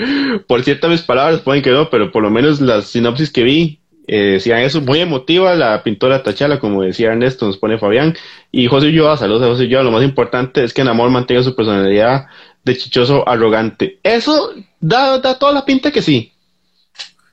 [0.48, 3.79] por ciertas mis palabras, pueden que no, pero por lo menos las sinopsis que vi
[4.12, 8.16] eh, decían eso, muy emotiva la pintora Tachala, como decía Ernesto, nos pone Fabián.
[8.52, 11.56] Y José Ulloa, saludos a José Ulloa, lo más importante es que Namor mantenga su
[11.56, 12.26] personalidad
[12.66, 14.00] de chichoso arrogante.
[14.02, 16.32] Eso da, da toda la pinta que sí.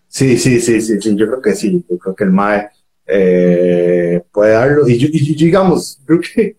[0.07, 2.69] Sí, sí, sí, sí, sí, yo creo que sí, yo creo que el MAE
[3.07, 4.87] eh, puede darlo.
[4.87, 6.57] Y, digamos, creo que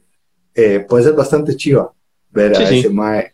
[0.55, 1.91] eh, puede ser bastante chiva
[2.31, 3.33] ver a ese MAE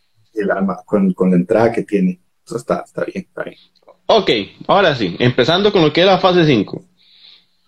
[0.86, 2.19] con, con la entrada que tiene.
[2.46, 3.58] Eso está, está bien, está bien.
[4.06, 4.30] Ok,
[4.68, 6.84] ahora sí, empezando con lo que es la fase 5.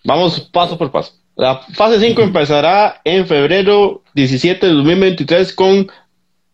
[0.03, 1.13] Vamos paso por paso.
[1.35, 5.87] La fase 5 empezará en febrero 17 de 2023 con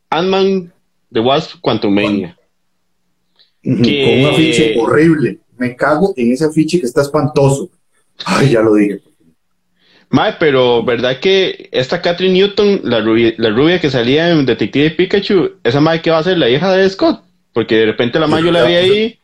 [0.10, 0.74] Ant-Man
[1.12, 2.38] The Wasp Quantumania.
[3.64, 5.40] Con un afiche horrible.
[5.58, 7.70] Me cago en ese afiche que está espantoso.
[8.26, 9.02] Ay, ya lo dije.
[10.10, 14.92] Mae, pero ¿verdad que esta Catherine Newton, la rubia, la rubia que salía en Detective
[14.92, 17.24] Pikachu, esa Mae que va a ser la hija de Scott?
[17.54, 19.21] Porque de repente la Mae yo la vi ahí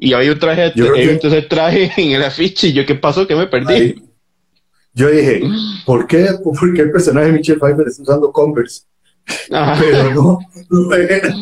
[0.00, 3.26] y había un traje, un tercer traje en el afiche y yo, ¿qué pasó?
[3.26, 4.02] ¿Qué me perdí?
[4.92, 5.42] yo dije,
[5.86, 8.82] ¿por qué, ¿por qué el personaje de Michelle Pfeiffer está usando Converse?
[9.48, 10.38] Pero no,
[10.70, 11.32] no era.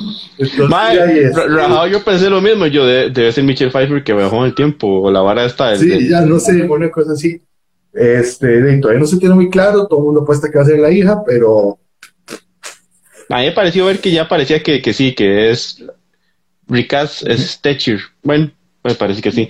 [1.47, 5.03] Rajado, yo pensé lo mismo, yo debe ser Michelle Pfeiffer que bajó en el tiempo,
[5.03, 5.77] o la vara esta.
[5.77, 7.41] Sí, ya no sé, una cosa así.
[7.93, 10.81] Este, todavía no se tiene muy claro, todo el mundo apuesta que va a ser
[10.81, 11.79] la hija, pero...
[13.31, 15.83] A mí me pareció ver que ya parecía que, que sí, que es
[16.69, 18.01] Ricas es Thatcher.
[18.23, 18.51] Bueno,
[18.85, 19.49] me parece que sí.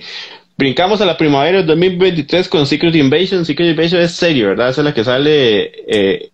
[0.57, 3.45] Brincamos a la primavera de 2023 con Secret Invasion.
[3.45, 4.69] Secret Invasion es serio, ¿verdad?
[4.69, 6.31] Esa es la que sale eh,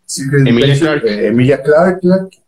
[0.48, 1.06] Emilia Clark.
[1.06, 2.00] Eh, Emilia Clark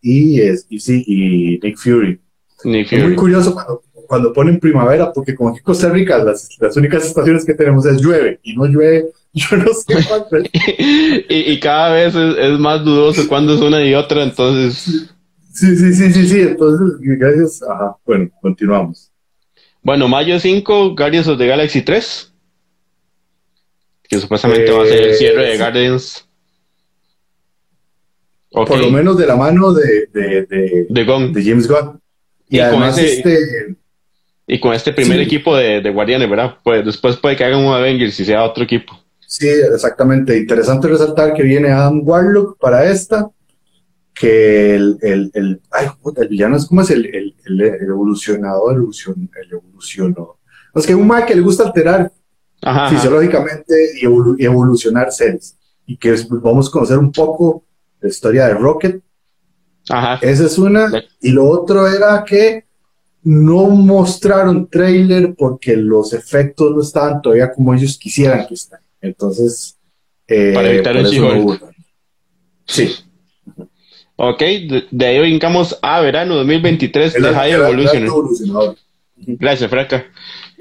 [0.02, 2.19] y, y, sí, y Nick Fury.
[2.63, 3.02] Nick Fury.
[3.02, 6.76] Es muy curioso cuando, cuando, ponen primavera, porque como aquí en Costa Rica las, las
[6.78, 10.38] únicas estaciones que tenemos es llueve y no llueve, yo no sé cuánto.
[11.30, 15.12] y, y, cada vez es, es, más dudoso cuándo es una y otra, entonces.
[15.58, 16.39] Sí, sí, sí, sí, sí.
[16.41, 17.63] Entonces, gracias.
[17.63, 17.98] Ajá.
[18.06, 19.12] Bueno, continuamos.
[19.82, 22.32] Bueno, mayo 5, Guardians of the Galaxy 3.
[24.04, 26.28] Que supuestamente va a ser el cierre de eh, Guardians.
[28.52, 32.00] Por lo menos de la mano de, de, de, de, James Gunn.
[32.50, 33.76] Y, además este...
[34.46, 36.58] Y con este primer equipo de, de Guardianes, ¿verdad?
[36.63, 38.93] Pues después puede que hagan un Avengers y sea otro equipo.
[39.26, 40.38] Sí, exactamente.
[40.38, 43.28] Interesante resaltar que viene Adam Warlock para esta,
[44.19, 49.30] que el, el, el, ay, el villano es como es el, el, el evolucionador, evolucion,
[49.41, 50.36] el evolucionador.
[50.73, 52.12] Es que un mal que le gusta alterar
[52.89, 54.06] fisiológicamente y,
[54.45, 55.58] evolucionar seres.
[55.86, 57.63] Y que vamos a conocer un poco
[57.99, 59.01] la historia de Rocket.
[59.89, 60.19] Ajá.
[60.21, 60.91] Esa es una.
[61.21, 62.65] Y lo otro era que
[63.23, 68.80] no mostraron trailer porque los efectos no estaban todavía como ellos quisieran que estén.
[69.01, 69.77] Entonces,
[70.27, 71.60] eh, para evitar el
[72.65, 72.95] Sí.
[74.17, 78.75] Ok, de, ahí brincamos a verano 2023 de High Evolution.
[79.15, 80.06] Gracias, Franca.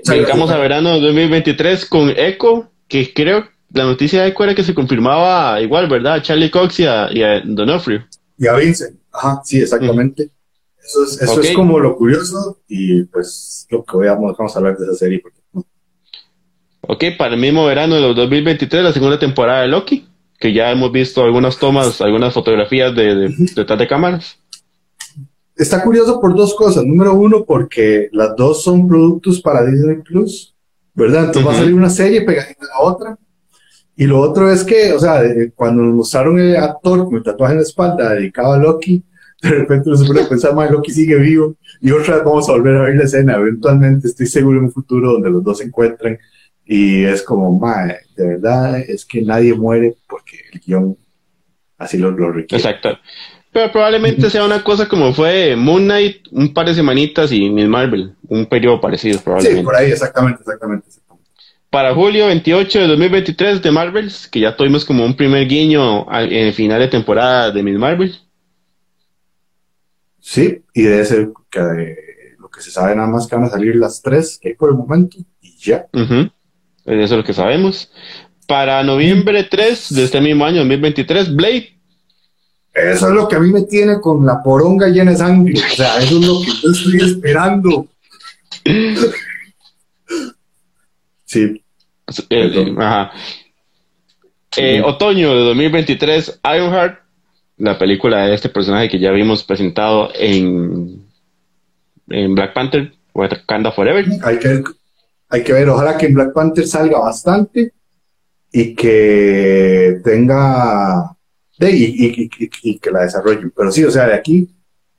[0.07, 4.75] Brincamos a verano 2023 con Echo, que creo la noticia de Echo era que se
[4.75, 6.15] confirmaba igual, ¿verdad?
[6.15, 8.07] A Charlie Cox y a, y Donofrio.
[8.39, 10.31] Y a Vincent, ajá, sí, exactamente.
[10.85, 14.77] Eso, es, eso es como lo curioso y pues lo que vamos, vamos a hablar
[14.77, 15.21] de esa serie.
[15.21, 15.41] Porque,
[16.89, 20.07] Ok, para el mismo verano de 2023, la segunda temporada de Loki,
[20.39, 24.39] que ya hemos visto algunas tomas, algunas fotografías de, detrás de cámaras.
[25.57, 26.85] Está curioso por dos cosas.
[26.85, 30.55] Número uno, porque las dos son productos para Disney Plus,
[30.95, 31.27] ¿verdad?
[31.27, 33.19] Entonces va a salir una serie pegadita a la otra.
[33.97, 35.23] Y lo otro es que, o sea,
[35.55, 39.03] cuando nos mostraron el actor con el tatuaje en la espalda dedicado a Loki,
[39.43, 41.57] de repente nos pone a pensar, más Loki sigue vivo.
[41.81, 43.37] Y otra vez vamos a volver a ver la escena.
[43.37, 46.19] Eventualmente estoy seguro en un futuro donde los dos se encuentren
[46.67, 50.97] y es como, mae, de verdad es que nadie muere porque el guion
[51.79, 52.63] así lo, requiere.
[52.63, 52.99] Exacto.
[53.53, 57.69] Pero probablemente sea una cosa como fue Moon Knight, un par de semanitas y Miss
[57.69, 59.61] Marvel, un periodo parecido probablemente.
[59.61, 60.89] Sí, por ahí, exactamente, exactamente.
[61.71, 66.47] Para julio 28 de 2023 de Marvels, que ya tuvimos como un primer guiño en
[66.47, 68.15] el final de temporada de Miss Marvel.
[70.21, 71.61] Sí, y de ese que
[72.39, 74.71] lo que se sabe nada más que van a salir las tres que hay por
[74.71, 75.87] el momento y ya.
[76.87, 77.91] Eso es lo que sabemos.
[78.47, 81.73] Para noviembre 3 de este mismo año, 2023, Blade.
[82.73, 85.55] Eso es lo que a mí me tiene con la poronga llena de sangre.
[85.55, 87.89] O sea, eso es lo que yo estoy esperando.
[91.25, 91.63] sí.
[92.31, 93.11] Eh, ajá.
[94.57, 97.01] Eh, otoño de 2023, Ironheart,
[97.59, 101.05] la película de este personaje que ya vimos presentado en,
[102.09, 104.07] en Black Panther, Wakanda Forever.
[104.23, 104.63] Hay que
[105.29, 107.73] hay que ver, ojalá que en Black Panther salga bastante
[108.53, 111.17] y que tenga
[111.59, 113.53] y, que la desarrollen.
[113.57, 114.49] Pero sí, o sea, de aquí,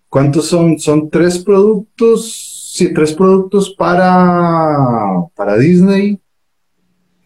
[0.09, 0.79] ¿cuántos son?
[0.79, 4.75] Son tres productos, sí, tres productos para,
[5.35, 6.19] para Disney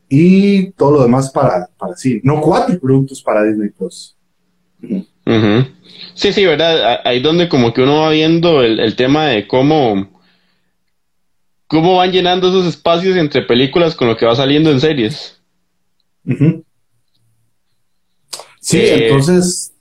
[0.10, 2.20] y todo lo demás para, para sí.
[2.24, 4.16] No, cuatro productos para Disney Plus.
[6.14, 7.00] Sí, sí, ¿verdad?
[7.06, 10.21] Ahí donde como que uno va viendo el, el tema de cómo
[11.72, 15.42] cómo van llenando esos espacios entre películas con lo que va saliendo en series.
[18.60, 19.74] Sí, eh, entonces,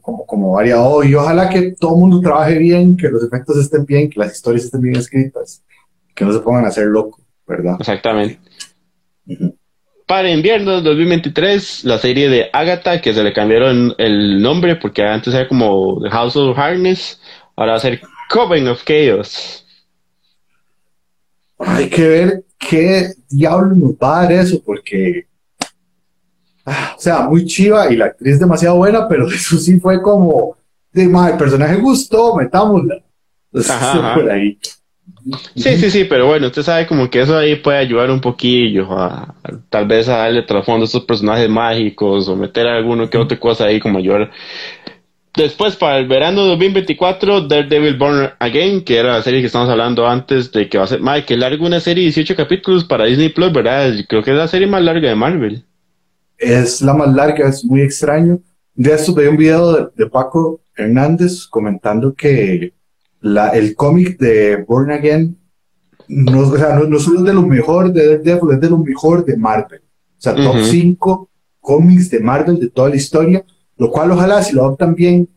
[0.00, 3.84] como, como variado, y ojalá que todo el mundo trabaje bien, que los efectos estén
[3.84, 5.64] bien, que las historias estén bien escritas,
[6.14, 7.74] que no se pongan a hacer loco, ¿verdad?
[7.80, 8.38] Exactamente.
[10.06, 15.34] Para invierno 2023, la serie de Agatha, que se le cambiaron el nombre porque antes
[15.34, 17.20] era como The House of Harness,
[17.56, 19.65] ahora va a ser Coven of Chaos
[21.58, 25.26] hay que ver qué diablo nos va a dar eso, porque,
[26.64, 30.56] ah, o sea, muy chiva y la actriz demasiado buena, pero eso sí fue como,
[30.92, 32.96] de, el personaje gustó, metámosla.
[33.52, 34.58] por ahí.
[35.56, 38.92] Sí, sí, sí, pero bueno, usted sabe como que eso ahí puede ayudar un poquillo
[38.92, 39.34] a,
[39.70, 43.64] tal vez a darle trasfondo a estos personajes mágicos o meter alguno que otra cosa
[43.64, 44.30] ahí como ayudar
[45.36, 49.68] Después, para el verano de 2024, Daredevil Born Again, que era la serie que estamos
[49.68, 52.84] hablando antes de que va a ser, madre, que larga una serie de 18 capítulos
[52.84, 53.92] para Disney Plus, ¿verdad?
[54.08, 55.64] Creo que es la serie más larga de Marvel.
[56.38, 58.40] Es la más larga, es muy extraño.
[58.74, 62.72] De esto veía un video de, Paco Hernández comentando que
[63.20, 65.36] la, el cómic de Born Again
[66.08, 69.24] no, o sea, no, solo es de lo mejor de Daredevil, es de lo mejor
[69.24, 69.80] de Marvel.
[69.80, 71.28] O sea, top 5
[71.60, 73.44] cómics de Marvel de toda la historia
[73.76, 75.28] lo cual ojalá si lo adoptan bien,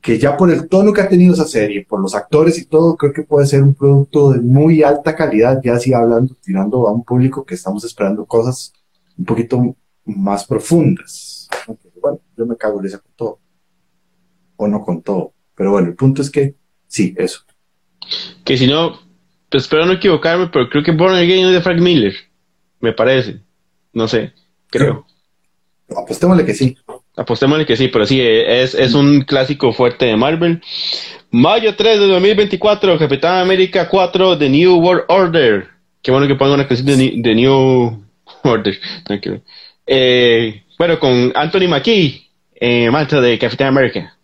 [0.00, 2.96] que ya por el tono que ha tenido esa serie, por los actores y todo,
[2.96, 6.92] creo que puede ser un producto de muy alta calidad, ya así hablando, tirando a
[6.92, 8.72] un público que estamos esperando cosas
[9.16, 11.48] un poquito más profundas.
[12.00, 13.38] bueno, yo me cago en esa con todo.
[14.56, 15.32] O no con todo.
[15.54, 16.54] Pero bueno, el punto es que
[16.86, 17.40] sí, eso.
[18.44, 18.92] Que si no,
[19.50, 22.14] pues espero no equivocarme, pero creo que Born Again es de Frank Miller,
[22.80, 23.42] me parece.
[23.92, 24.32] No sé,
[24.68, 25.04] creo.
[25.94, 26.76] Apostémosle que sí.
[27.18, 30.62] Apostémosle que sí, pero sí, es, es un clásico fuerte de Marvel.
[31.32, 35.66] Mayo 3 de 2024, Capitán América 4, The New World Order.
[36.00, 38.04] Qué bueno que pongan una canción de, New
[38.44, 38.78] Order.
[39.84, 42.22] Eh, bueno, con Anthony McKee,
[42.54, 44.16] eh, de Capitán América.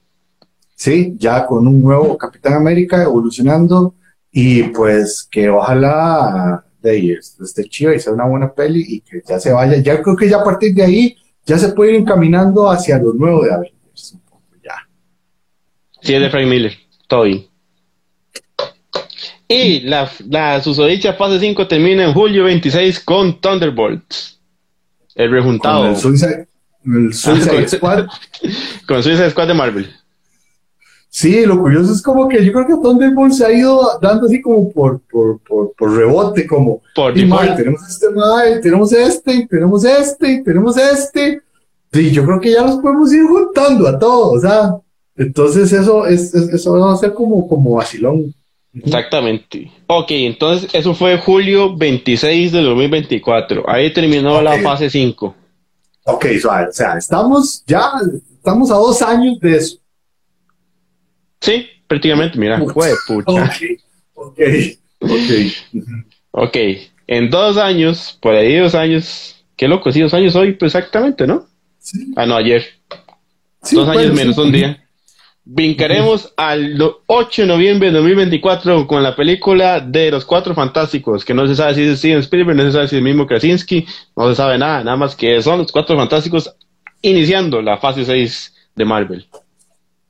[0.77, 3.97] Sí, ya con un nuevo Capitán América evolucionando
[4.31, 9.41] y pues que ojalá de esté chido y sea una buena peli y que ya
[9.41, 9.79] se vaya.
[9.79, 13.13] Ya creo que ya a partir de ahí ya se puede ir encaminando hacia lo
[13.13, 14.17] nuevo de Avengers.
[14.63, 14.75] Ya.
[16.01, 16.73] Sí, es de Frank Miller.
[17.23, 17.47] Bien.
[19.47, 24.41] Y la, la susodicha fase 5 termina en julio 26 con Thunderbolts.
[25.15, 25.83] El rejuntado.
[25.83, 26.49] Con el Suicide,
[26.87, 28.07] el Suicide Squad.
[28.89, 29.95] con Suicide Squad de Marvel.
[31.17, 34.43] Sí, lo curioso es como que yo creo que Thunderbolt se ha ido dando así
[34.43, 38.07] como por, por, por, por rebote, como por tenemos este
[38.61, 41.41] tenemos este, tenemos este, tenemos este.
[41.93, 44.77] Sí, yo creo que ya los podemos ir juntando a todos, ¿ah?
[45.17, 48.35] Entonces eso es, eso va a ser como, como vacilón.
[48.75, 49.71] Exactamente.
[49.87, 53.71] Ok, entonces eso fue julio 26 de 2024.
[53.71, 55.33] Ahí terminó la fase 5.
[56.07, 57.93] Ok, o sea, estamos ya,
[58.35, 59.79] estamos a dos años de eso.
[61.45, 63.53] Sí, prácticamente, mira, fue pucha.
[64.15, 64.41] Ok,
[65.01, 65.21] ok,
[66.31, 66.57] ok.
[67.07, 71.27] en dos años, por ahí dos años, qué loco, sí, dos años hoy, pues exactamente,
[71.27, 71.47] ¿no?
[71.79, 72.15] Sí.
[72.17, 72.65] Ah, no, ayer.
[73.73, 74.81] dos años menos un día.
[75.45, 81.35] Brincaremos al 8 de noviembre de 2024 con la película de Los Cuatro Fantásticos, que
[81.35, 83.87] no se sabe si es Steven Spielberg, no se sabe si es el mismo Krasinski,
[84.17, 86.57] no se sabe nada, nada más que son Los Cuatro Fantásticos
[87.03, 89.27] iniciando la fase 6 de Marvel.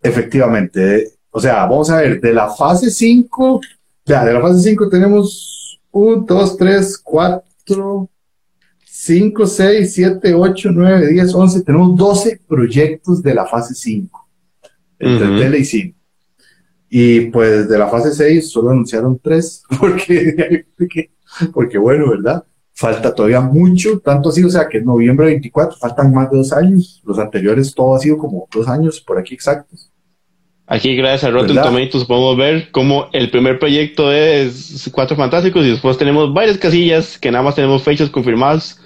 [0.01, 3.61] Efectivamente, o sea, vamos a ver, de la fase 5,
[4.05, 8.09] ya, de la fase 5 tenemos 1, 2, 3, 4,
[8.85, 14.29] 5, 6, 7, 8, 9, 10, 11, tenemos 12 proyectos de la fase 5,
[15.01, 15.94] entre tele y cine.
[16.88, 20.66] Y pues de la fase 6 solo anunciaron 3, porque,
[21.53, 22.44] porque bueno, ¿verdad?
[22.75, 26.53] Falta todavía mucho, tanto así, o sea que en noviembre 24 faltan más de dos
[26.53, 29.90] años, los anteriores todo ha sido como dos años por aquí exactos.
[30.66, 35.70] Aquí, gracias a Rotten Tomatoes, podemos ver cómo el primer proyecto es Cuatro Fantásticos y
[35.70, 38.81] después tenemos varias casillas que nada más tenemos fechas confirmadas,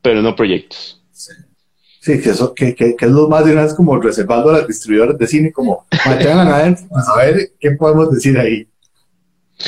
[0.00, 1.02] pero no proyectos.
[1.12, 4.68] Sí, que, eso, que, que, es lo más de una vez como reservando a las
[4.68, 8.68] distribuidoras de cine, como mantengan adentro, a ver qué podemos decir ahí.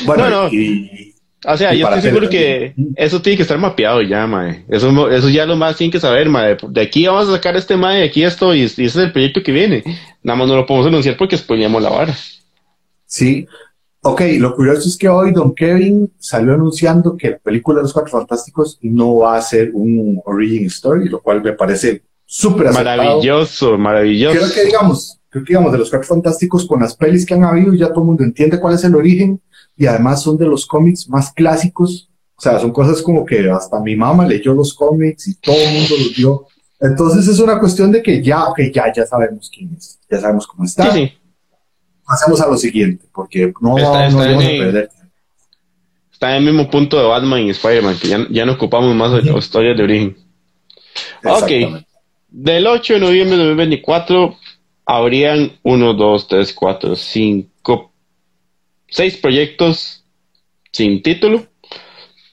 [0.05, 4.65] Bueno, y, o sea, yo estoy seguro que eso tiene que estar mapeado ya, mae.
[4.69, 6.57] Eso, eso ya lo más tienen que saber, mae.
[6.69, 9.43] De aquí vamos a sacar este mae, de aquí esto, y, ese es el proyecto
[9.43, 9.85] que viene.
[10.23, 12.17] Nada más no lo podemos anunciar porque spoileamos la vara.
[13.05, 13.47] Sí.
[14.03, 17.93] Ok, lo curioso es que hoy Don Kevin salió anunciando que la película de los
[17.93, 23.77] Cuatro Fantásticos no va a ser un origin story, lo cual me parece súper Maravilloso,
[23.77, 24.39] maravilloso.
[24.39, 27.45] Creo que digamos, creo que digamos de los Cuatro Fantásticos con las pelis que han
[27.45, 29.41] habido ya todo el mundo entiende cuál es el origen
[29.77, 32.09] y además son de los cómics más clásicos.
[32.37, 35.73] O sea, son cosas como que hasta mi mamá leyó los cómics y todo el
[35.73, 36.47] mundo los vio.
[36.81, 40.47] Entonces es una cuestión de que ya, que ya, ya sabemos quién es, ya sabemos
[40.47, 40.93] cómo está.
[40.93, 41.13] Sí,
[42.07, 44.91] Pasemos a lo siguiente, porque no, está, no vamos a perder.
[46.13, 49.13] Está en el mismo punto de Batman y Spider-Man, que ya, ya no ocupamos más
[49.13, 50.17] de las historias de origen.
[51.25, 51.85] Ok.
[52.29, 54.37] Del 8 de noviembre de 2024
[54.85, 57.93] habrían 1, 2, 3, 4, 5
[58.89, 60.05] seis proyectos
[60.73, 61.47] sin título,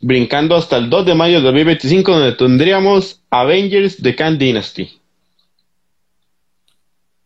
[0.02, 5.00] brincando hasta el 2 de mayo de 2025, donde tendríamos Avengers The Khan Dynasty.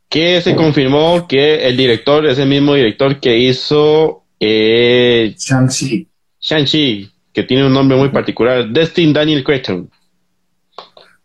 [0.10, 6.08] Que se confirmó que el director es el mismo director que hizo eh, Shang-Chi.
[6.40, 9.90] Shang-Chi, que tiene un nombre muy particular, Destin Daniel Cretton.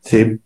[0.01, 0.39] Sí.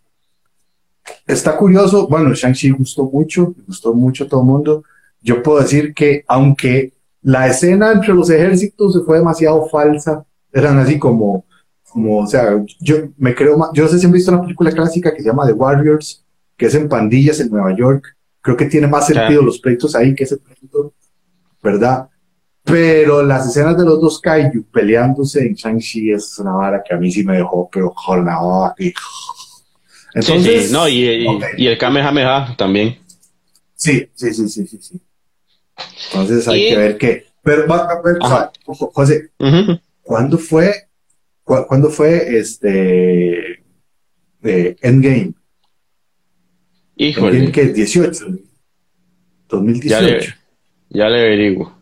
[1.25, 4.83] Está curioso, bueno, Shang-Chi gustó mucho, gustó mucho a todo el mundo.
[5.21, 10.25] Yo puedo decir que aunque la escena entre los ejércitos se fue demasiado falsa.
[10.51, 11.45] Eran así como,
[11.89, 14.71] como, o sea, yo me creo más, yo no sé si han visto una película
[14.71, 16.23] clásica que se llama The Warriors,
[16.55, 18.15] que es en pandillas en Nueva York.
[18.41, 20.93] Creo que tiene más sentido los pleitos ahí que ese pleito,
[21.61, 22.07] ¿verdad?
[22.63, 26.97] Pero las escenas de los dos kaiju peleándose en Shang-Chi es una vara que a
[26.97, 28.93] mí sí me dejó, pero jornada aquí.
[30.13, 31.25] Entonces, sí, no, y,
[31.57, 32.97] y, el Kamehameha también.
[33.75, 35.01] Sí, sí, sí, sí, sí, sí.
[36.11, 37.25] Entonces hay que ver qué.
[37.43, 37.65] Pero,
[38.93, 39.31] José,
[40.01, 40.73] ¿cuándo fue,
[41.43, 43.63] cuándo fue este
[44.41, 45.33] Endgame?
[46.97, 47.51] Híjole.
[47.51, 47.65] ¿Qué?
[47.67, 48.25] 18.
[49.47, 50.33] 2018.
[50.89, 51.73] Ya le, averiguo.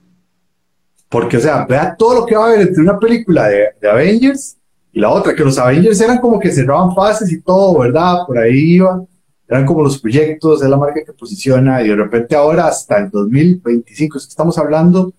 [1.09, 3.89] Porque, o sea, vea todo lo que va a haber entre una película de, de,
[3.89, 4.57] Avengers
[4.91, 8.25] y la otra, que los Avengers eran como que cerraban fases y todo, ¿verdad?
[8.27, 9.03] Por ahí iba.
[9.47, 13.09] Eran como los proyectos, es la marca que posiciona y de repente ahora hasta el
[13.09, 15.13] 2025, estamos hablando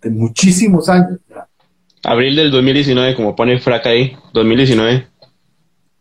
[0.00, 1.20] de muchísimos años.
[2.02, 5.06] Abril del 2019, como pone Fraca ahí, 2019.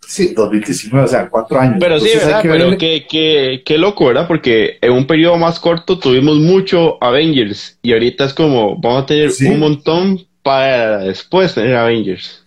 [0.08, 1.78] Sí, 2019, o sea, cuatro años.
[1.80, 2.42] Pero sí, ¿verdad?
[2.42, 4.28] Pero qué, qué, qué, loco, ¿verdad?
[4.28, 9.06] Porque en un periodo más corto tuvimos mucho Avengers y ahorita es como, vamos a
[9.06, 12.44] tener un montón para después tener Avengers.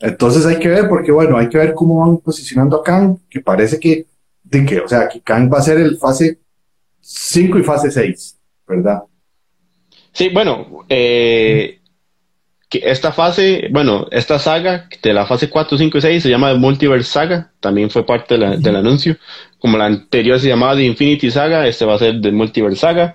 [0.00, 3.40] Entonces hay que ver, porque bueno, hay que ver cómo van posicionando a Kang, que
[3.40, 4.06] parece que,
[4.44, 6.38] de que, o sea, que Kang va a ser el fase
[7.00, 9.02] 5 y fase 6, ¿verdad?
[10.12, 11.80] Sí, bueno, eh,
[12.68, 16.54] que esta fase, bueno, esta saga de la fase 4, 5 y 6 se llama
[16.54, 19.16] Multiverse Saga, también fue parte del anuncio,
[19.58, 23.14] como la anterior se llamaba The Infinity Saga, este va a ser The Multiverse Saga.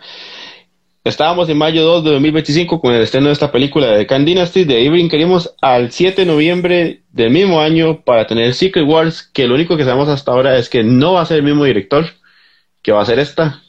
[1.04, 4.64] Estábamos en mayo 2 de 2025 con el estreno de esta película de Khan Dynasty,
[4.64, 9.45] de ahí queríamos al 7 de noviembre del mismo año para tener Secret Wars, que
[9.45, 12.06] lo único que sabemos hasta ahora es que no va a ser el mismo director,
[12.82, 13.62] que va a ser esta.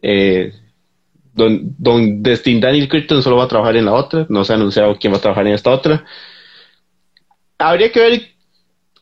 [0.00, 0.54] Eh,
[1.34, 4.96] don, Destin Daniel Crichton solo va a trabajar en la otra, no se ha anunciado
[4.98, 6.06] quién va a trabajar en esta otra.
[7.58, 8.22] Habría que ver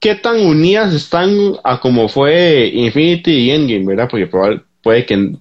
[0.01, 1.31] qué tan unidas están
[1.63, 4.09] a como fue Infinity y Endgame, ¿verdad?
[4.11, 4.29] Porque
[4.83, 5.37] puede que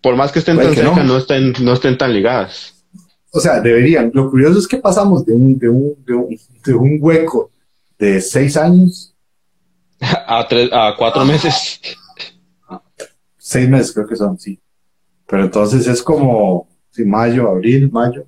[0.00, 1.16] por más que estén tan cerca, no.
[1.16, 2.74] estén, no estén tan ligadas.
[3.32, 4.10] O sea, deberían.
[4.14, 5.94] Lo curioso es que pasamos de un, de un,
[6.64, 7.50] de un, hueco
[7.98, 9.14] de seis años
[10.00, 11.80] a, tres, a cuatro meses.
[13.36, 14.58] Seis meses creo que son, sí.
[15.26, 18.26] Pero entonces es como, sí, mayo, abril, mayo,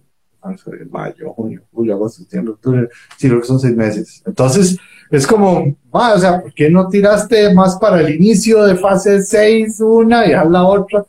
[0.90, 4.22] mayo, junio, julio, agosto, septiembre, octubre, sí, creo que son seis meses.
[4.26, 4.76] Entonces,
[5.10, 9.80] es como, o sea, ¿por qué no tiraste más para el inicio de fase 6
[9.80, 11.06] una y a la otra?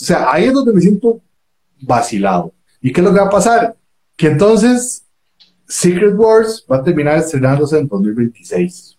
[0.00, 1.20] O sea, ahí es donde me siento
[1.80, 2.52] vacilado.
[2.80, 3.76] ¿Y qué es lo que va a pasar?
[4.16, 5.04] Que entonces
[5.66, 8.96] Secret Wars va a terminar estrenándose en 2026.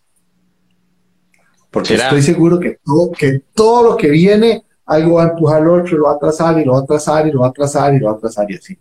[1.72, 5.70] Porque estoy seguro que todo, que todo lo que viene, algo va a empujar al
[5.70, 7.94] otro, lo va a atrasar y lo va a atrasar y lo va a atrasar
[7.94, 8.78] y lo va a atrasar y así.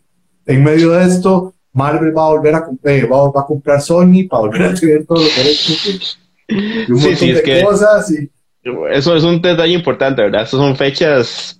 [0.46, 4.40] En medio de esto, Marvel va a volver a, eh, va, a comprar Sony para
[4.40, 8.12] volver a tener todo lo que es y un montón de cosas.
[8.90, 10.42] Eso es un detalle importante, ¿verdad?
[10.42, 11.57] Esas son fechas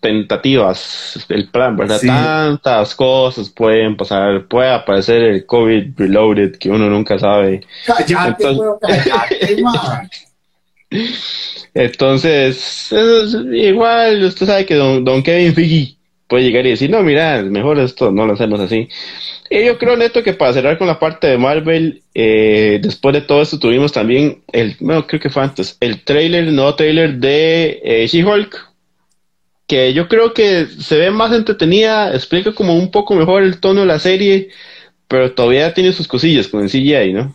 [0.00, 2.00] tentativas el plan, ¿verdad?
[2.04, 7.60] Tantas cosas pueden pasar, puede aparecer el COVID reloaded que uno nunca sabe.
[11.74, 12.92] Entonces,
[13.52, 17.78] igual usted sabe que don, don Kevin Figgy puede llegar y decir, no, mira, mejor
[17.78, 18.88] esto no lo hacemos así.
[19.50, 23.22] Y yo creo, Neto, que para cerrar con la parte de Marvel, eh, después de
[23.22, 27.14] todo esto tuvimos también el, bueno, creo que fue antes, el trailer, el nuevo trailer
[27.14, 28.67] de eh, She-Hulk,
[29.68, 33.82] que yo creo que se ve más entretenida, explica como un poco mejor el tono
[33.82, 34.48] de la serie,
[35.06, 37.34] pero todavía tiene sus cosillas con el CGI, ¿no?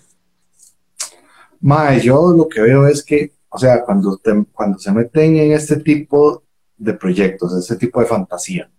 [1.61, 4.19] Mae, yo lo que veo es que, o sea, cuando,
[4.51, 6.43] cuando se meten en este tipo
[6.75, 8.69] de proyectos, este tipo de fantasía,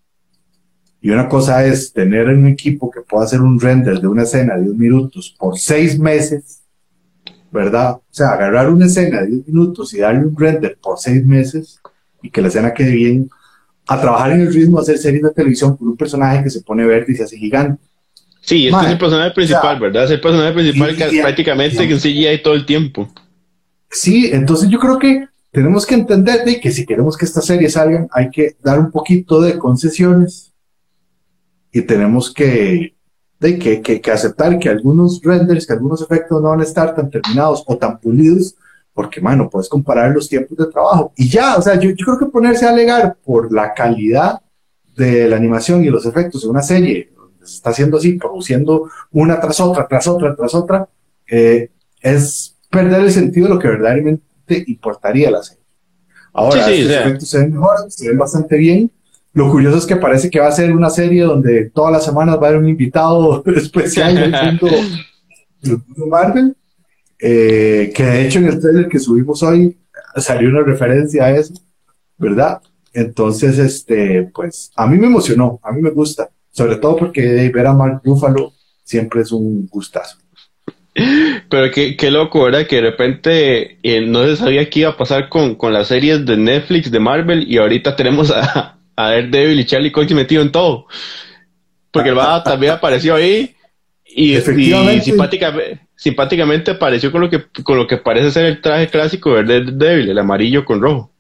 [1.01, 4.57] y una cosa es tener un equipo que pueda hacer un render de una escena
[4.57, 6.63] de 10 minutos por seis meses,
[7.53, 7.93] ¿verdad?
[7.97, 11.79] O sea, agarrar una escena de 10 minutos y darle un render por seis meses
[12.21, 13.31] y que la escena quede bien,
[13.87, 16.85] a trabajar en el ritmo, hacer series de televisión con un personaje que se pone
[16.85, 17.83] verde y se hace gigante.
[18.41, 20.05] Sí, este es el personaje principal, ¿verdad?
[20.05, 23.09] Es el personaje principal que prácticamente que sigue ahí todo el tiempo.
[23.91, 27.75] Sí, entonces yo creo que tenemos que entender de que si queremos que estas series
[27.75, 30.53] salgan, hay que dar un poquito de concesiones
[31.73, 32.95] y tenemos que,
[33.41, 36.95] de que, que, que aceptar que algunos renders, que algunos efectos no van a estar
[36.95, 38.57] tan terminados o tan pulidos
[38.95, 41.13] porque, mano, puedes comparar los tiempos de trabajo.
[41.17, 44.41] Y ya, o sea, yo, yo creo que ponerse a alegar por la calidad
[44.97, 48.89] de la animación y los efectos de una serie, donde se está haciendo así, produciendo
[49.11, 50.89] una tras otra, tras otra, tras otra,
[51.29, 51.71] eh,
[52.01, 55.65] es perder el sentido de lo que verdaderamente importaría la serie.
[56.33, 58.91] Ahora, los efectos se ven mejor, se ven bastante bien.
[59.33, 62.37] Lo curioso es que parece que va a ser una serie donde todas las semanas
[62.37, 66.57] va a haber un invitado especial del mundo Marvel.
[67.19, 69.79] Eh, que de hecho en el trailer que subimos hoy
[70.17, 71.55] salió una referencia a eso,
[72.19, 72.61] ¿verdad?
[72.93, 77.67] Entonces, este, pues a mí me emocionó, a mí me gusta, sobre todo porque ver
[77.67, 78.53] a Mark Ruffalo
[78.85, 80.19] siempre es un gustazo.
[80.95, 82.67] Pero qué, qué loco, ¿verdad?
[82.69, 86.25] Que de repente eh, no se sabía qué iba a pasar con, con, las series
[86.25, 90.53] de Netflix, de Marvel, y ahorita tenemos a, a Daredevil y Charlie Cox metido en
[90.53, 90.87] todo.
[91.91, 93.55] Porque el va también apareció ahí
[94.05, 98.89] y, y simpáticamente, simpáticamente apareció con lo que con lo que parece ser el traje
[98.89, 101.11] clásico de débil, el amarillo con rojo.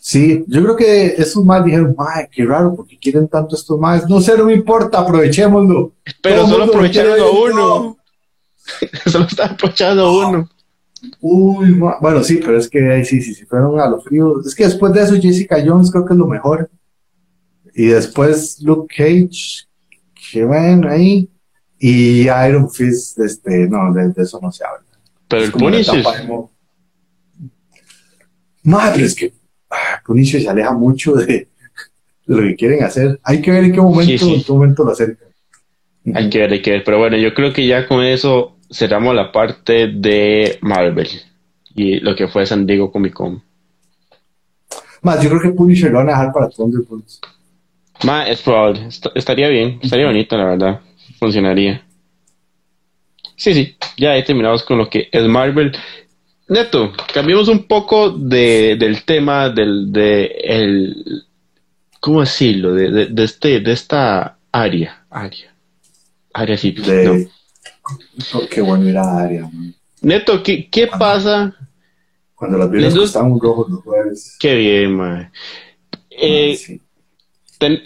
[0.00, 4.08] Sí, yo creo que esos más dijeron, ay, qué raro, porque quieren tanto estos más.
[4.08, 5.94] No sé, no me importa, aprovechémoslo.
[6.22, 7.96] Pero solo aprovecharon a uno.
[9.06, 10.48] solo está aprovechando a uno.
[11.20, 14.40] Uy, bueno, sí, pero es que ahí sí, sí, sí, fueron a lo frío.
[14.40, 16.70] Es que después de eso Jessica Jones creo que es lo mejor.
[17.74, 19.66] Y después Luke Cage,
[20.30, 21.28] que ven ahí.
[21.78, 24.86] Y Iron Fist, este, no, de, eso no se habla.
[25.28, 26.04] Pero el Punisher.
[28.62, 29.32] Madre, es que
[29.70, 31.48] ah, Punisher se aleja mucho de,
[32.26, 33.20] lo que quieren hacer.
[33.22, 35.18] Hay que ver en qué momento, En qué momento lo hacen.
[36.14, 36.84] Hay que ver, hay que ver.
[36.84, 41.08] Pero bueno, yo creo que ya con eso cerramos la parte de Marvel
[41.74, 43.42] y lo que fue San Diego Comic Con.
[45.02, 47.20] Más, yo creo que Punisher lo van a dejar para Thunderbolts.
[48.04, 48.88] Más, es probable.
[49.14, 50.80] estaría bien, estaría bonito, la verdad.
[51.26, 51.84] Funcionaría.
[53.34, 55.72] Sí, sí, ya he terminado con lo que es Marvel.
[56.46, 61.24] Neto, cambiemos un poco de, del tema del, de el,
[61.98, 62.74] ¿cómo decirlo?
[62.74, 65.52] De, de, este, de esta área, área,
[66.32, 67.28] área sí, de,
[68.48, 69.50] Qué bueno ir a área.
[70.02, 71.56] Neto, ¿qué, qué pasa?
[72.36, 74.36] Cuando las vieron estaban un rojos los jueves.
[74.38, 75.32] Qué bien, man.
[76.08, 76.78] Eh,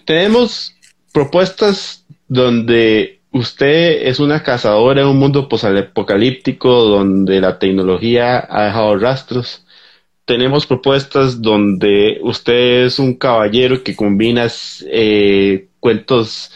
[0.05, 0.74] tenemos
[1.11, 8.99] propuestas donde usted es una cazadora en un mundo posapocalíptico donde la tecnología ha dejado
[8.99, 9.64] rastros.
[10.24, 14.47] Tenemos propuestas donde usted es un caballero que combina
[14.87, 16.53] eh, cuentos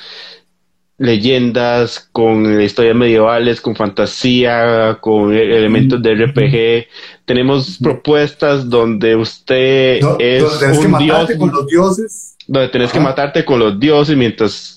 [0.96, 6.88] leyendas, con historias medievales, con fantasía, con e-, elementos de RPG.
[7.24, 10.44] Tenemos propuestas donde usted es
[10.78, 11.30] un dios.
[11.36, 12.36] Con los dioses.
[12.46, 14.73] Donde tenés que matarte con los dioses mientras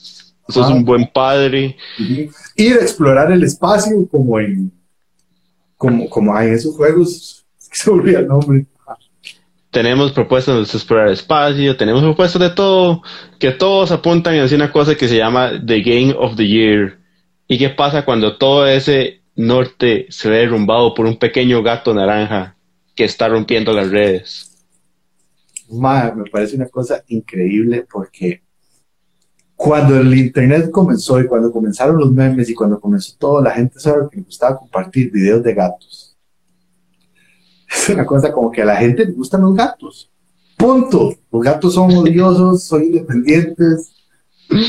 [0.50, 1.76] sos un buen padre.
[2.56, 4.72] Ir a explorar el espacio como en
[5.78, 7.46] como, como hay en esos juegos.
[7.58, 8.66] Se olvida el nombre
[9.78, 13.04] tenemos propuestas de explorar espacio, tenemos propuestas de todo,
[13.38, 16.98] que todos apuntan hacia una cosa que se llama The Game of the Year.
[17.48, 22.56] ¿Y qué pasa cuando todo ese norte se ve derrumbado por un pequeño gato naranja
[22.96, 24.66] que está rompiendo las redes?
[25.70, 28.42] me parece una cosa increíble porque
[29.58, 33.80] cuando el internet comenzó y cuando comenzaron los memes y cuando comenzó todo, la gente
[33.80, 36.08] sabe que le gustaba compartir videos de gatos
[37.72, 40.10] es una cosa como que a la gente le gustan los gatos.
[40.58, 41.14] Punto.
[41.32, 43.94] Los gatos son odiosos, son independientes.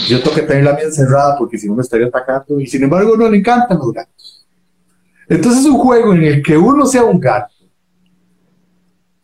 [0.09, 2.61] Yo tengo que tener la mía encerrada porque si no me estaría atacando.
[2.61, 4.47] Y sin embargo, no le encantan los gatos.
[5.29, 7.55] Entonces, un juego en el que uno sea un gato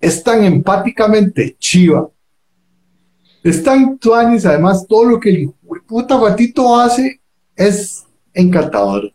[0.01, 2.09] es tan empáticamente chiva,
[3.45, 5.53] es tan tuanis, además, todo lo que el
[5.87, 7.21] puta gatito hace
[7.55, 9.13] es encantador.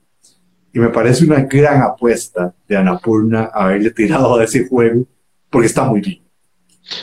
[0.71, 5.07] Y me parece una gran apuesta de Anapurna haberle tirado a ese juego,
[5.49, 6.21] porque está muy bien.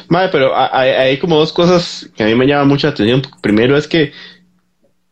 [0.08, 3.22] Madre, pero hay, como dos cosas que a mí me llaman mucha atención.
[3.40, 4.12] Primero es que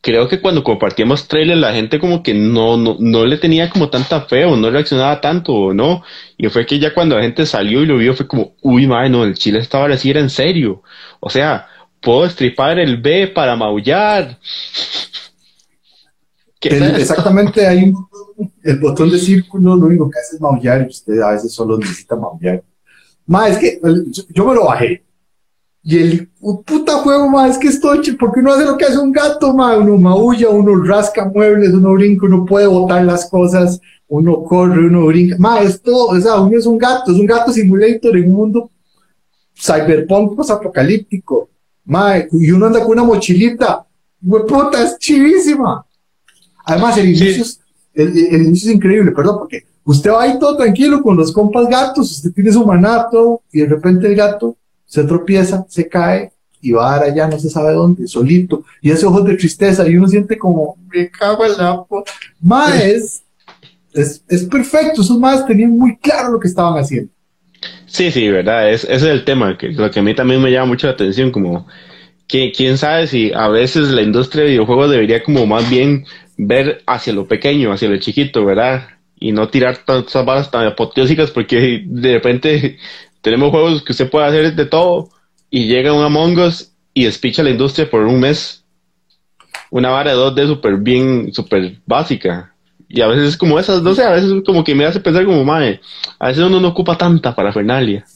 [0.01, 4.21] creo que cuando compartíamos trailer la gente como que no, no, le tenía como tanta
[4.23, 6.05] fe o no reaccionaba tanto o no.
[6.37, 9.11] Y fue que ya cuando la gente salió y lo vio fue como, uy, madre,
[9.11, 10.83] no, el chile estaba así, era en serio.
[11.19, 11.67] O sea,
[12.05, 14.39] puedo estripar el B para maullar.
[16.61, 17.95] exactamente, hay un
[18.63, 21.79] el botón de círculo lo único que hace es maullar y usted a veces solo
[21.79, 22.63] necesita maullar.
[23.27, 23.81] Más es que
[24.31, 25.05] yo, me lo bajé.
[25.83, 26.29] Y el
[26.65, 29.77] puta juego, más es que estoy, porque uno hace lo que hace un gato, ma,
[29.77, 33.79] uno maulla, uno rasca muebles, uno brinca, uno puede botar las cosas,
[34.09, 35.37] uno corre, uno brinca.
[35.39, 38.71] Ma, esto, o sea, uno es un gato, es un gato simulator en un mundo
[39.55, 41.51] cyberpunk apocalíptico.
[41.85, 43.87] Ma, y uno anda con una mochilita,
[44.21, 45.85] puta, es chivísima.
[46.65, 47.45] Además, el inicio
[47.95, 52.11] el, inicio es increíble, perdón, porque usted va ahí todo tranquilo con los compas gatos,
[52.11, 56.95] usted tiene su manato y de repente el gato se tropieza, se cae y va
[56.95, 60.09] a dar allá no se sabe dónde, solito, y hace ojos de tristeza y uno
[60.09, 61.85] siente como, me cago en la...
[62.41, 63.23] Más es,
[64.29, 67.13] es, perfecto, esos más tenían muy claro lo que estaban haciendo.
[67.95, 70.51] Sí, sí, verdad, es, ese es el tema, que lo que a mí también me
[70.51, 71.69] llama mucho la atención, como
[72.27, 76.05] que quién sabe si a veces la industria de videojuegos debería como más bien
[76.37, 78.89] ver hacia lo pequeño, hacia lo chiquito, ¿verdad?
[79.21, 82.79] Y no tirar tantas balas tan apoteósicas porque de repente
[83.23, 85.11] tenemos juegos que usted puede hacer de todo
[85.49, 88.65] y llega un Among Us y despicha la industria por un mes.
[89.71, 92.54] Una vara de 2D súper bien, súper básica.
[92.95, 95.25] Y a veces es como esas, no sé, a veces como que me hace pensar
[95.25, 95.81] como, madre,
[96.17, 98.07] a veces uno no ocupa tanta parafernalia.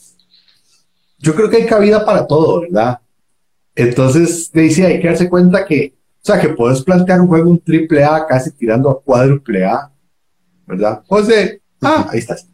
[1.19, 3.01] Yo creo que hay cabida para todo, ¿verdad?
[3.75, 7.59] Entonces, dice, hay que darse cuenta que o sea, que puedes plantear un juego un
[7.59, 9.91] triple A casi tirando a cuádruple A,
[10.65, 11.03] ¿verdad?
[11.09, 12.47] José, ah, ahí estás.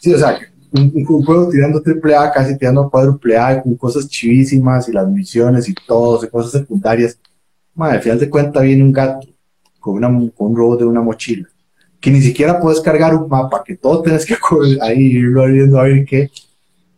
[0.00, 0.36] Sí, o sea,
[0.72, 5.06] un, juego tirando triple A casi tirando a cuádruple A con cosas chivísimas y las
[5.06, 7.20] misiones y todo, y cosas secundarias.
[7.74, 9.28] Madre, al final de cuentas viene un gato
[9.78, 11.48] con, una, con un robot de una mochila.
[12.00, 14.36] Que ni siquiera puedes cargar un mapa, que todo tienes que
[14.80, 16.30] ahí irlo viendo a ver qué,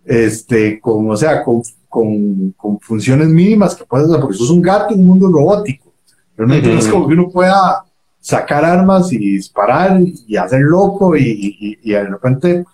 [0.04, 4.50] este, con, o sea, con, con, con funciones mínimas que puedes hacer, porque eso es
[4.50, 5.92] un gato en un mundo robótico.
[6.36, 7.84] Pero no es como que uno pueda
[8.20, 12.64] sacar armas y disparar y hacer loco y, y, de repente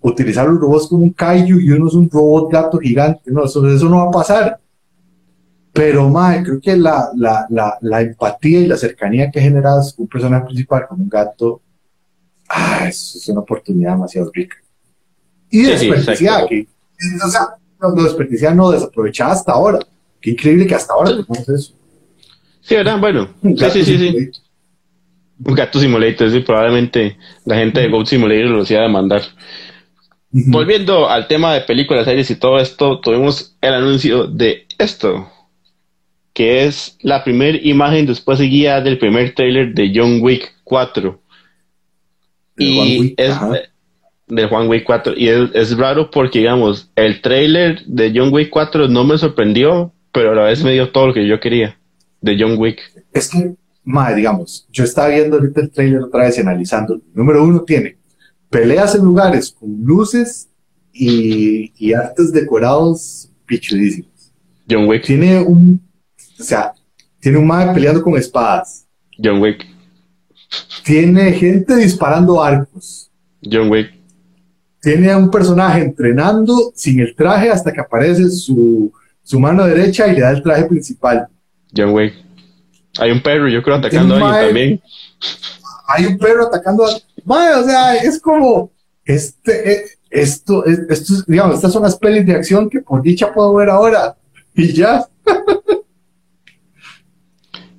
[0.00, 3.30] utilizar los robots como un kaiju y uno es un robot gato gigante.
[3.30, 4.60] No, eso, eso no va a pasar.
[5.72, 10.06] Pero, madre, creo que la, la, la, la, empatía y la cercanía que generas un
[10.06, 11.60] personaje principal con un gato,
[12.48, 14.56] ah, eso es una oportunidad demasiado rica.
[15.50, 16.66] Y desperdiciada, que,
[17.24, 17.48] o sea,
[17.80, 19.78] no, desperdiciada, no desaprovechada hasta ahora.
[20.20, 21.74] Qué increíble que hasta ahora tenemos eso.
[22.60, 22.98] Sí, ¿verdad?
[22.98, 24.30] Bueno, sí, sí, sí,
[25.44, 29.22] Un gato simulator, sí, probablemente la gente de Goat Simulator lo hacía demandar.
[30.30, 35.30] Volviendo al tema de películas, series y todo esto, tuvimos el anuncio de esto
[36.36, 41.18] que es la primera imagen después seguida del primer trailer de John Wick 4.
[42.58, 43.34] Y es
[44.28, 45.14] de Juan Wick 4.
[45.16, 50.32] Y es, raro porque, digamos, el trailer de John Wick 4 no me sorprendió, pero
[50.32, 51.78] a la vez me dio todo lo que yo quería
[52.20, 52.80] de John Wick.
[53.12, 53.54] Es que,
[53.84, 57.00] madre, digamos, yo estaba viendo ahorita el trailer otra vez y analizando.
[57.14, 57.96] Número uno tiene
[58.50, 60.48] peleas en lugares con luces
[60.92, 64.32] y, y artes decorados pichudísimos.
[64.68, 65.04] John Wick.
[65.04, 65.86] Tiene un
[66.38, 66.72] o sea,
[67.20, 68.86] tiene un mag peleando con espadas.
[69.22, 69.66] John Wick.
[70.84, 73.10] Tiene gente disparando arcos.
[73.42, 73.92] John Wick.
[74.80, 78.92] Tiene a un personaje entrenando sin el traje hasta que aparece su,
[79.22, 81.26] su mano derecha y le da el traje principal.
[81.76, 82.14] John Wick.
[82.98, 84.80] Hay un perro, yo creo, atacando a alguien también.
[85.88, 87.60] Hay un perro atacando a.
[87.60, 88.70] o sea, es como.
[89.04, 93.54] Este, eh, esto, esto, digamos, estas son las pelis de acción que por dicha puedo
[93.54, 94.16] ver ahora.
[94.58, 95.06] Y ya.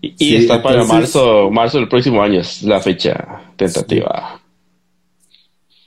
[0.02, 4.40] Y, está para marzo, marzo del próximo año, es la fecha tentativa.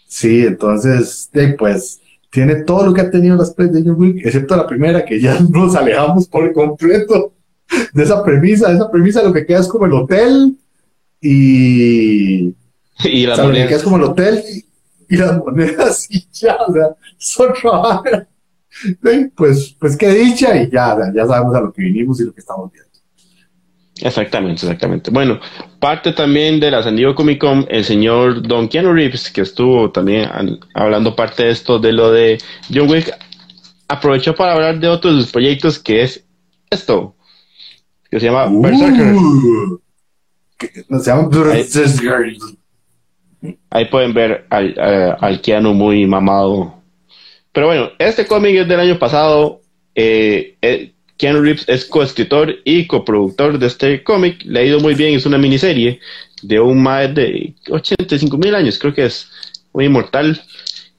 [0.07, 2.01] Sí, entonces, pues,
[2.31, 5.75] tiene todo lo que ha tenido las John Wick, excepto la primera, que ya nos
[5.75, 7.33] alejamos por completo
[7.93, 8.69] de esa premisa.
[8.69, 10.57] De esa premisa lo que queda es como el hotel
[11.21, 12.55] y.
[13.03, 14.43] Y las Lo que queda es como el hotel
[15.09, 18.29] y, las monedas y ya, o sea, son trabajar.
[19.35, 22.41] Pues, pues qué dicha y ya, ya sabemos a lo que vinimos y lo que
[22.41, 22.90] estamos viendo.
[24.03, 25.11] Exactamente, exactamente.
[25.11, 25.41] Bueno,
[25.79, 29.91] parte también de la San Diego Comic Con, el señor Don Keanu Reeves, que estuvo
[29.91, 30.29] también
[30.75, 32.39] hablando parte de esto, de lo de
[32.73, 33.13] John Wick,
[33.89, 36.25] aprovechó para hablar de otros de sus proyectos, que es
[36.71, 37.15] esto,
[38.11, 39.15] que se llama uh, Berserker.
[41.01, 42.37] se llama Berserker.
[43.71, 44.75] Ahí, pueden ver al,
[45.21, 46.81] al Keanu muy mamado.
[47.53, 49.61] Pero bueno, este cómic es del año pasado.
[49.95, 54.43] Eh, eh Keanu Reeves es coescritor y coproductor de este cómic.
[54.47, 56.01] Le ha ido muy bien, es una miniserie
[56.41, 59.29] de un más de 85 mil años, creo que es
[59.75, 60.41] muy inmortal.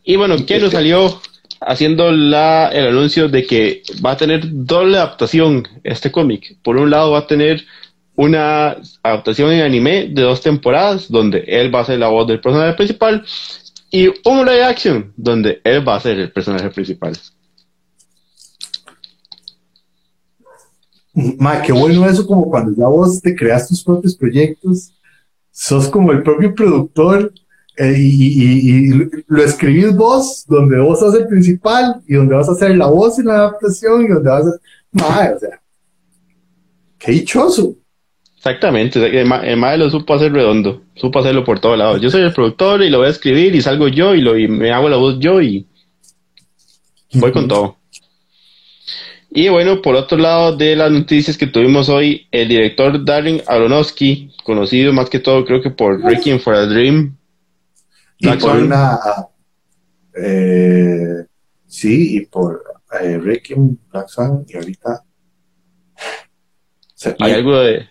[0.03, 1.19] Y bueno, Keanu salió
[1.59, 6.55] haciendo la, el anuncio de que va a tener doble adaptación este cómic.
[6.61, 7.65] Por un lado va a tener
[8.15, 12.39] una adaptación en anime de dos temporadas, donde él va a ser la voz del
[12.39, 13.26] personaje principal,
[13.89, 17.13] y un live action, donde él va a ser el personaje principal.
[21.14, 24.93] Ma, qué bueno eso, como cuando ya vos te creas tus propios proyectos,
[25.51, 27.34] sos como el propio productor
[27.78, 28.89] eh, y,
[29.28, 33.20] lo escribís vos, donde vos sos el principal y donde vas a hacer la voz
[33.20, 34.51] en la adaptación y donde vas a...
[34.91, 35.62] Ma, o sea,
[36.97, 37.76] qué dichoso.
[38.38, 42.01] Exactamente, el, lo supo hacer redondo, supo hacerlo por todos lados.
[42.01, 44.47] Yo soy el productor y lo voy a escribir y salgo yo y, lo, y
[44.47, 45.68] me hago la voz yo y
[47.14, 47.80] voy con todo.
[49.34, 54.36] Y bueno, por otro lado de las noticias que tuvimos hoy, el director Darren Aronofsky,
[54.43, 57.15] conocido más que todo creo que por Requiem for a Dream.
[58.17, 58.99] Y por una...
[60.21, 61.25] Eh,
[61.65, 62.61] sí, y por
[62.99, 65.01] eh, Requiem, Black Swan, y ahorita...
[67.19, 67.88] y algo de...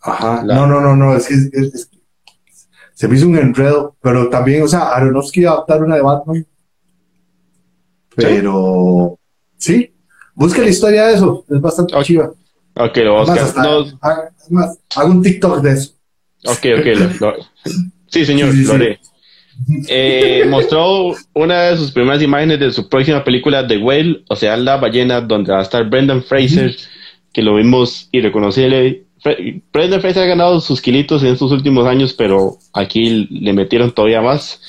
[0.00, 1.34] Ajá, no, no, no, no, es que
[2.94, 6.02] se me hizo un enredo, pero también, o sea, Aronofsky iba a adaptar una de
[6.02, 6.46] Batman,
[8.16, 9.16] pero...
[9.16, 9.19] Sí,
[10.34, 12.32] busca la historia de eso, es bastante chiva.
[12.74, 14.30] Ok, lo vamos a
[14.96, 15.92] hago un TikTok de eso.
[16.46, 17.34] Ok, ok,
[18.08, 19.00] sí, señor, lo haré.
[19.88, 24.56] Eh, mostró una de sus primeras imágenes de su próxima película The Whale, o sea,
[24.56, 26.74] La Ballena, donde va a estar Brendan Fraser,
[27.32, 29.04] que lo vimos irreconocible.
[29.72, 34.22] Brendan Fraser ha ganado sus kilitos en estos últimos años, pero aquí le metieron todavía
[34.22, 34.60] más.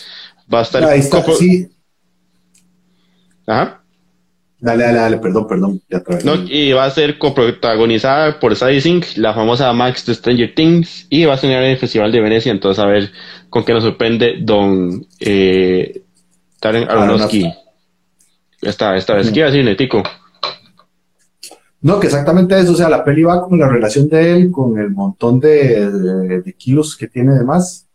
[0.54, 0.84] Va a estar.
[0.84, 1.70] Ahí está, sí.
[3.48, 3.81] Ajá.
[4.62, 5.82] Dale, dale, dale, perdón, perdón.
[5.90, 10.54] Ya no, y va a ser coprotagonizada por Sadie Sink, la famosa Max de Stranger
[10.54, 13.10] Things, y va a tener en el Festival de Venecia, entonces a ver
[13.50, 16.04] con qué nos sorprende don eh,
[16.60, 17.52] Taren Aronofsky.
[18.62, 20.04] Esta, esta vez, ¿qué iba a decir, Netico?
[21.82, 24.78] No, que exactamente eso, o sea, la peli va con la relación de él, con
[24.78, 27.88] el montón de, de, kilos que tiene de más,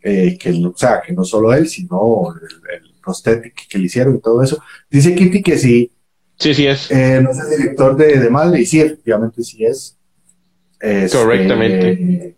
[0.00, 4.16] eh, que, o sea, que no solo él, sino el, el prosthetic que le hicieron
[4.16, 4.58] y todo eso.
[4.88, 5.92] Dice Kitty que sí,
[6.38, 6.90] Sí, sí es.
[6.90, 9.96] Eh, no es director de, de Madre, y sí, efectivamente sí es.
[10.78, 12.36] Este, Correctamente.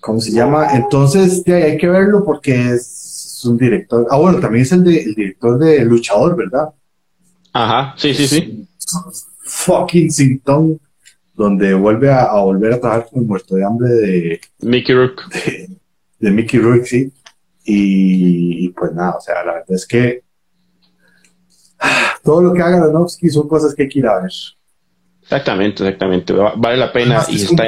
[0.00, 0.68] ¿Cómo se llama?
[0.74, 4.06] Entonces, hay que verlo porque es un director.
[4.10, 6.68] Ah, bueno, también es el, de, el director de Luchador, ¿verdad?
[7.52, 8.68] Ajá, sí, sí, sí.
[9.40, 10.80] Fucking Sintón,
[11.34, 15.22] donde vuelve a, volver a trabajar con el muerto de hambre de Mickey Rook.
[16.18, 17.12] De, Mickey Rook, sí.
[17.64, 20.22] Y, y, pues nada, o sea, la verdad es que
[22.24, 24.32] todo lo que haga Aronofsky son cosas que hay que ir a ver.
[25.22, 26.32] Exactamente, exactamente.
[26.32, 27.66] Vale la pena y está.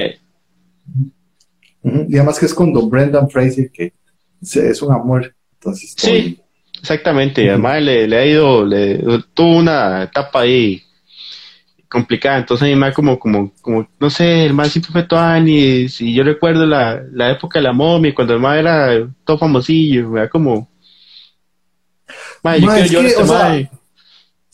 [1.83, 3.93] Y además que es con Don Brendan Fraser, que
[4.41, 5.35] es un amor.
[5.55, 6.41] Entonces, sí,
[6.79, 7.49] exactamente.
[7.49, 8.99] Además le, ha ido, le,
[9.35, 10.83] tuvo una etapa ahí
[11.89, 12.39] complicada.
[12.39, 16.23] Entonces mí me como, como, como, no sé, el más siempre fue Anis, y yo
[16.23, 20.29] recuerdo la, la época de la momia, cuando el más era todo famosillo, me da
[20.29, 20.71] como...
[22.45, 23.71] yo quiero yo este o sea,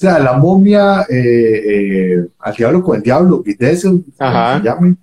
[0.01, 4.25] la momia, eh, eh, al diablo con el diablo, Videsel, se
[4.63, 4.97] llame.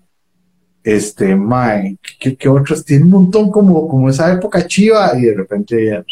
[0.84, 2.84] Este, Mike, ¿qué, otros?
[2.84, 6.04] Tiene un montón como, como esa época chiva y de repente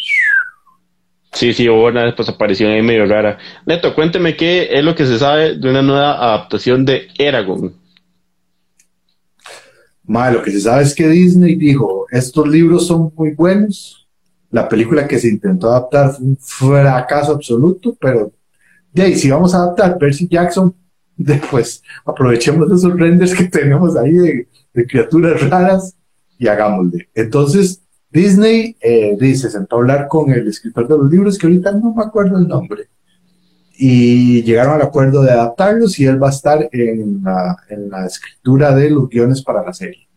[1.34, 3.38] Sí, sí, hubo una desaparición ahí medio rara.
[3.66, 7.74] Neto, cuénteme qué es lo que se sabe de una nueva adaptación de Eragon.
[10.04, 14.08] Ma, lo que se sabe es que Disney dijo, estos libros son muy buenos.
[14.50, 18.34] La película que se intentó adaptar fue un fracaso absoluto, pero
[18.94, 20.76] de ahí, si vamos a adaptar Percy Jackson,
[21.18, 24.48] después aprovechemos esos renders que tenemos ahí de,
[24.88, 25.96] criaturas raras
[26.38, 27.10] y hagámosle.
[27.14, 31.48] Entonces, Disney eh, dice, se sentó a hablar con el escritor de los libros, que
[31.48, 32.90] ahorita no me acuerdo el nombre,
[33.74, 38.90] y llegaron al acuerdo de adaptarlos y él va a estar en la escritura de
[38.90, 40.08] los guiones para la serie.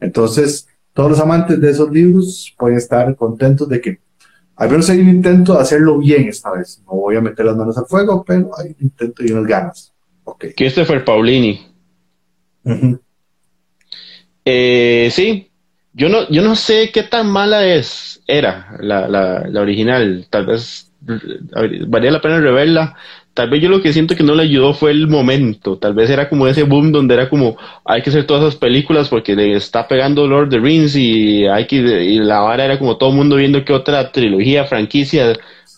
[0.00, 3.98] Entonces, todos los amantes de esos libros pueden estar contentos de que
[4.56, 6.82] al menos hay un intento de hacerlo bien esta vez.
[6.86, 9.92] No voy a meter las manos al fuego, pero hay un intento y unas ganas.
[10.24, 10.52] Okay.
[10.54, 11.66] Christopher Paulini.
[14.44, 15.50] Eh, sí,
[15.92, 20.26] yo no, yo no sé qué tan mala es, era la, la, la original.
[20.30, 20.90] Tal vez
[21.86, 22.96] valía la pena reverla
[23.34, 25.76] tal vez yo lo que siento que no le ayudó fue el momento.
[25.76, 29.08] Tal vez era como ese boom donde era como hay que hacer todas esas películas
[29.08, 32.78] porque le está pegando Lord of the Rings y hay que y la vara era
[32.78, 35.34] como todo el mundo viendo que otra trilogía, franquicia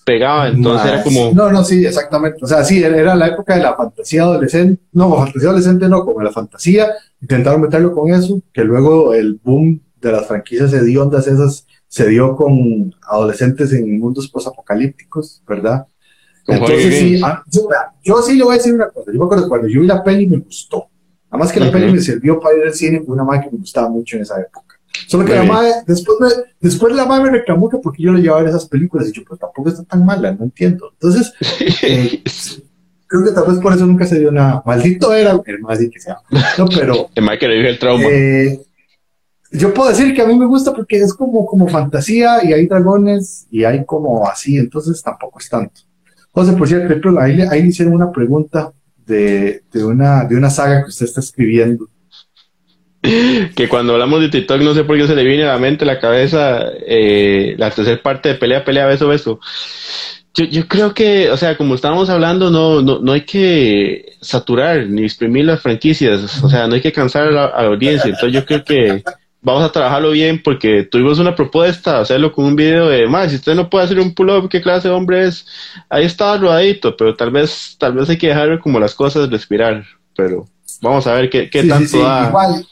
[0.07, 0.49] pegaba.
[0.49, 1.33] Entonces era como.
[1.35, 2.39] No, no, sí, exactamente.
[2.43, 4.83] O sea, sí, era la época de la fantasía adolescente.
[4.93, 6.89] No, fantasía adolescente no, como la fantasía.
[7.21, 12.37] Intentaron meterlo con eso, que luego el boom de las franquicias hediondas esas se dio
[12.37, 15.87] con adolescentes en mundos posapocalípticos, ¿verdad?
[16.47, 17.43] Entonces, sí, ah,
[18.03, 19.11] yo, sí le voy a decir una cosa.
[19.13, 20.89] Yo me acuerdo cuando yo vi la peli me gustó.
[21.31, 23.59] Además que la peli me sirvió para ir al cine, fue una madre que me
[23.59, 24.79] gustaba mucho en esa época.
[25.09, 26.19] Solo que la madre, después,
[26.61, 29.13] después la madre me reclamó que porque yo le llevaba a ver esas películas y
[29.13, 30.91] yo, pues tampoco está tan mala, no entiendo.
[30.93, 31.33] Entonces,
[31.83, 32.23] eh,
[33.07, 34.63] creo que tal vez por eso nunca se dio nada.
[34.65, 36.19] Maldito era el más que sea.
[36.59, 37.11] No, pero.
[37.15, 38.05] el le dio el trauma.
[38.09, 38.61] Eh,
[39.53, 42.67] yo puedo decir que a mí me gusta porque es como, como fantasía y hay
[42.67, 45.83] dragones y hay como así, entonces tampoco es tanto.
[46.37, 48.71] José, por cierto, ahí, le hicieron una pregunta
[49.07, 51.89] de, de, una, de una saga que usted está escribiendo.
[53.01, 55.87] Que cuando hablamos de TikTok, no sé por qué se le viene a la mente,
[55.87, 59.41] la cabeza, eh, la tercera parte de pelea, pelea, beso, beso.
[60.35, 64.87] Yo, yo creo que, o sea, como estábamos hablando, no, no, no hay que saturar
[64.89, 68.11] ni exprimir las franquicias, o sea, no hay que cansar a la audiencia.
[68.11, 69.03] Entonces yo creo que
[69.43, 73.37] vamos a trabajarlo bien porque tuvimos una propuesta, hacerlo con un video de, más si
[73.37, 75.47] usted no puede hacer un pull-up, ¿qué clase de hombre es?
[75.89, 79.85] Ahí está rodadito, pero tal vez, tal vez hay que dejar como las cosas respirar,
[80.17, 80.47] pero
[80.81, 82.67] vamos a ver qué, qué tanto Igual,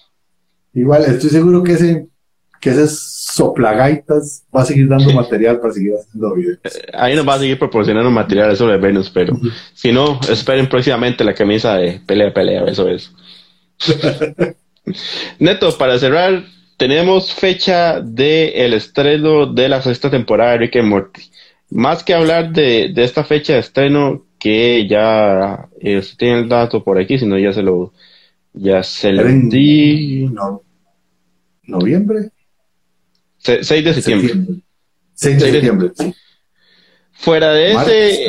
[0.74, 2.06] igual, estoy seguro que ese,
[2.60, 6.58] que ese soplagaitas va a seguir dando material para seguir haciendo videos.
[6.64, 9.38] Eh, ahí nos va a seguir proporcionando material sobre Venus, pero
[9.74, 13.12] si no, esperen próximamente la camisa de pelea, pelea, eso es.
[15.38, 16.44] Neto, para cerrar,
[16.76, 21.22] tenemos fecha del el estreno de la sexta temporada de Rick and Morty.
[21.70, 26.98] Más que hablar de, esta fecha de estreno, que ya eh, tiene el dato por
[26.98, 27.92] aquí, si no ya se lo
[28.52, 30.30] ya se lo di.
[31.64, 32.30] ¿Noviembre?
[33.38, 34.62] 6 de septiembre.
[35.14, 35.90] 6 de septiembre.
[37.12, 38.26] Fuera de ese,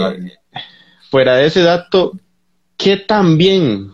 [1.10, 2.14] fuera de ese dato,
[2.78, 3.92] ¿qué tan bien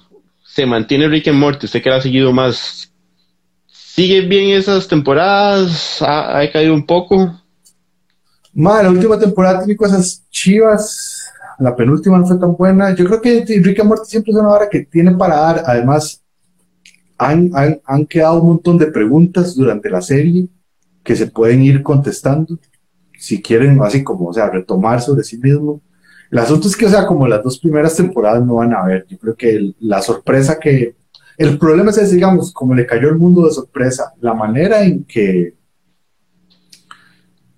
[0.53, 1.65] se mantiene Rick and Morty?
[1.65, 2.91] Usted que lo ha seguido más.
[3.67, 6.01] ¿Sigue bien esas temporadas?
[6.01, 7.39] ¿Ha, caído un poco?
[8.53, 11.25] Ma, la última temporada tiene cosas chivas.
[11.57, 12.93] La penúltima no fue tan buena.
[12.93, 15.63] Yo creo que Rick and Morty siempre es una hora que tiene para dar.
[15.65, 16.21] Además,
[17.17, 20.47] han, han, han quedado un montón de preguntas durante la serie
[21.03, 22.59] que se pueden ir contestando
[23.17, 25.81] si quieren, así como, o sea, retomar sobre sí mismo.
[26.31, 29.05] El asunto es que, o sea, como las dos primeras temporadas no van a ver.
[29.09, 30.95] Yo creo que el- la sorpresa que.
[31.37, 35.03] El problema es, ese, digamos, como le cayó el mundo de sorpresa, la manera en
[35.03, 35.55] que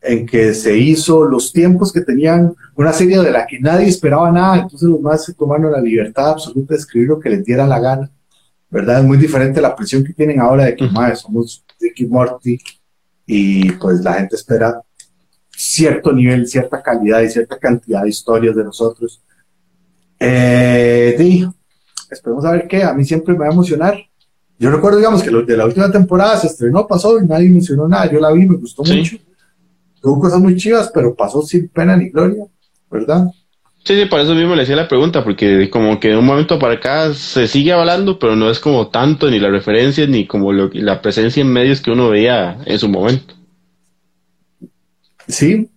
[0.05, 4.30] en que se hizo, los tiempos que tenían una serie de la que nadie esperaba
[4.32, 7.65] nada, entonces los más se tomaron la libertad absoluta de escribir lo que les diera
[7.65, 8.11] la gana,
[8.69, 8.99] ¿verdad?
[8.99, 10.93] Es muy diferente la presión que tienen ahora de que, Ujú.
[10.93, 12.59] "Mae, somos Rick y Morty,
[13.26, 14.82] y pues la gente espera
[15.72, 19.22] cierto nivel, cierta calidad y cierta cantidad de historias de nosotros.
[20.20, 21.45] Eh, di,
[22.09, 23.97] esperemos a ver qué, a mí siempre me va a emocionar.
[24.59, 27.88] Yo recuerdo, digamos, que lo de la última temporada se estrenó, pasó y nadie mencionó
[27.88, 28.09] nada.
[28.11, 28.97] Yo la vi, me gustó Sí.
[28.97, 29.18] mucho.
[30.01, 32.43] Tuvo cosas muy chivas, pero pasó sin pena ni gloria,
[32.91, 33.28] ¿verdad?
[33.86, 36.57] Sí, sí, por eso mismo le hacía la pregunta, porque como que de un momento
[36.59, 40.53] para acá se sigue hablando, pero no es como tanto ni la referencia ni como
[40.53, 43.34] lo- la presencia en medios que uno veía en su momento.
[45.28, 45.69] Sí.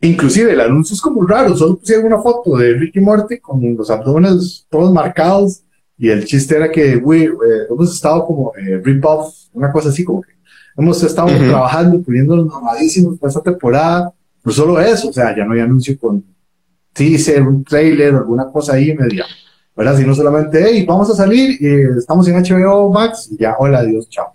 [0.00, 3.88] Inclusive el anuncio es como raro, solo pusieron una foto de Ricky Morty con los
[3.88, 5.62] abdómenes todos marcados
[5.96, 10.02] y el chiste era que güey, eh, hemos estado como eh, rip-off, una cosa así
[10.04, 10.32] como que
[10.76, 14.12] hemos estado trabajando, poniéndonos mamadísimos para esta temporada,
[14.42, 16.24] pero solo eso, o sea, ya no hay anuncio con
[16.92, 19.24] teaser, un trailer, alguna cosa ahí media,
[19.76, 19.96] ¿verdad?
[19.96, 24.08] Sino solamente, hey, vamos a salir, eh, estamos en HBO Max y ya, hola, adiós,
[24.08, 24.32] chao.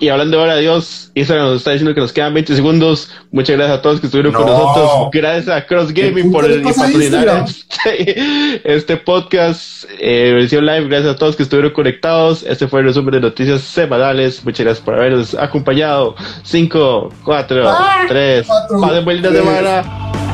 [0.00, 3.10] Y hablando ahora de Dios, Instagram nos está diciendo que nos quedan 20 segundos.
[3.32, 4.52] Muchas gracias a todos que estuvieron con No.
[4.52, 5.08] nosotros.
[5.12, 10.86] Gracias a Cross ¿Qué Gaming por el patrocinar este, este podcast, eh, versión live.
[10.86, 12.44] Gracias a todos que estuvieron conectados.
[12.44, 14.44] Este fue el resumen de noticias semanales.
[14.44, 16.14] Muchas gracias por habernos acompañado.
[16.44, 19.48] 5, 4, Ah, 3, cuatro, pasen buen día de tres.
[19.52, 20.31] semana.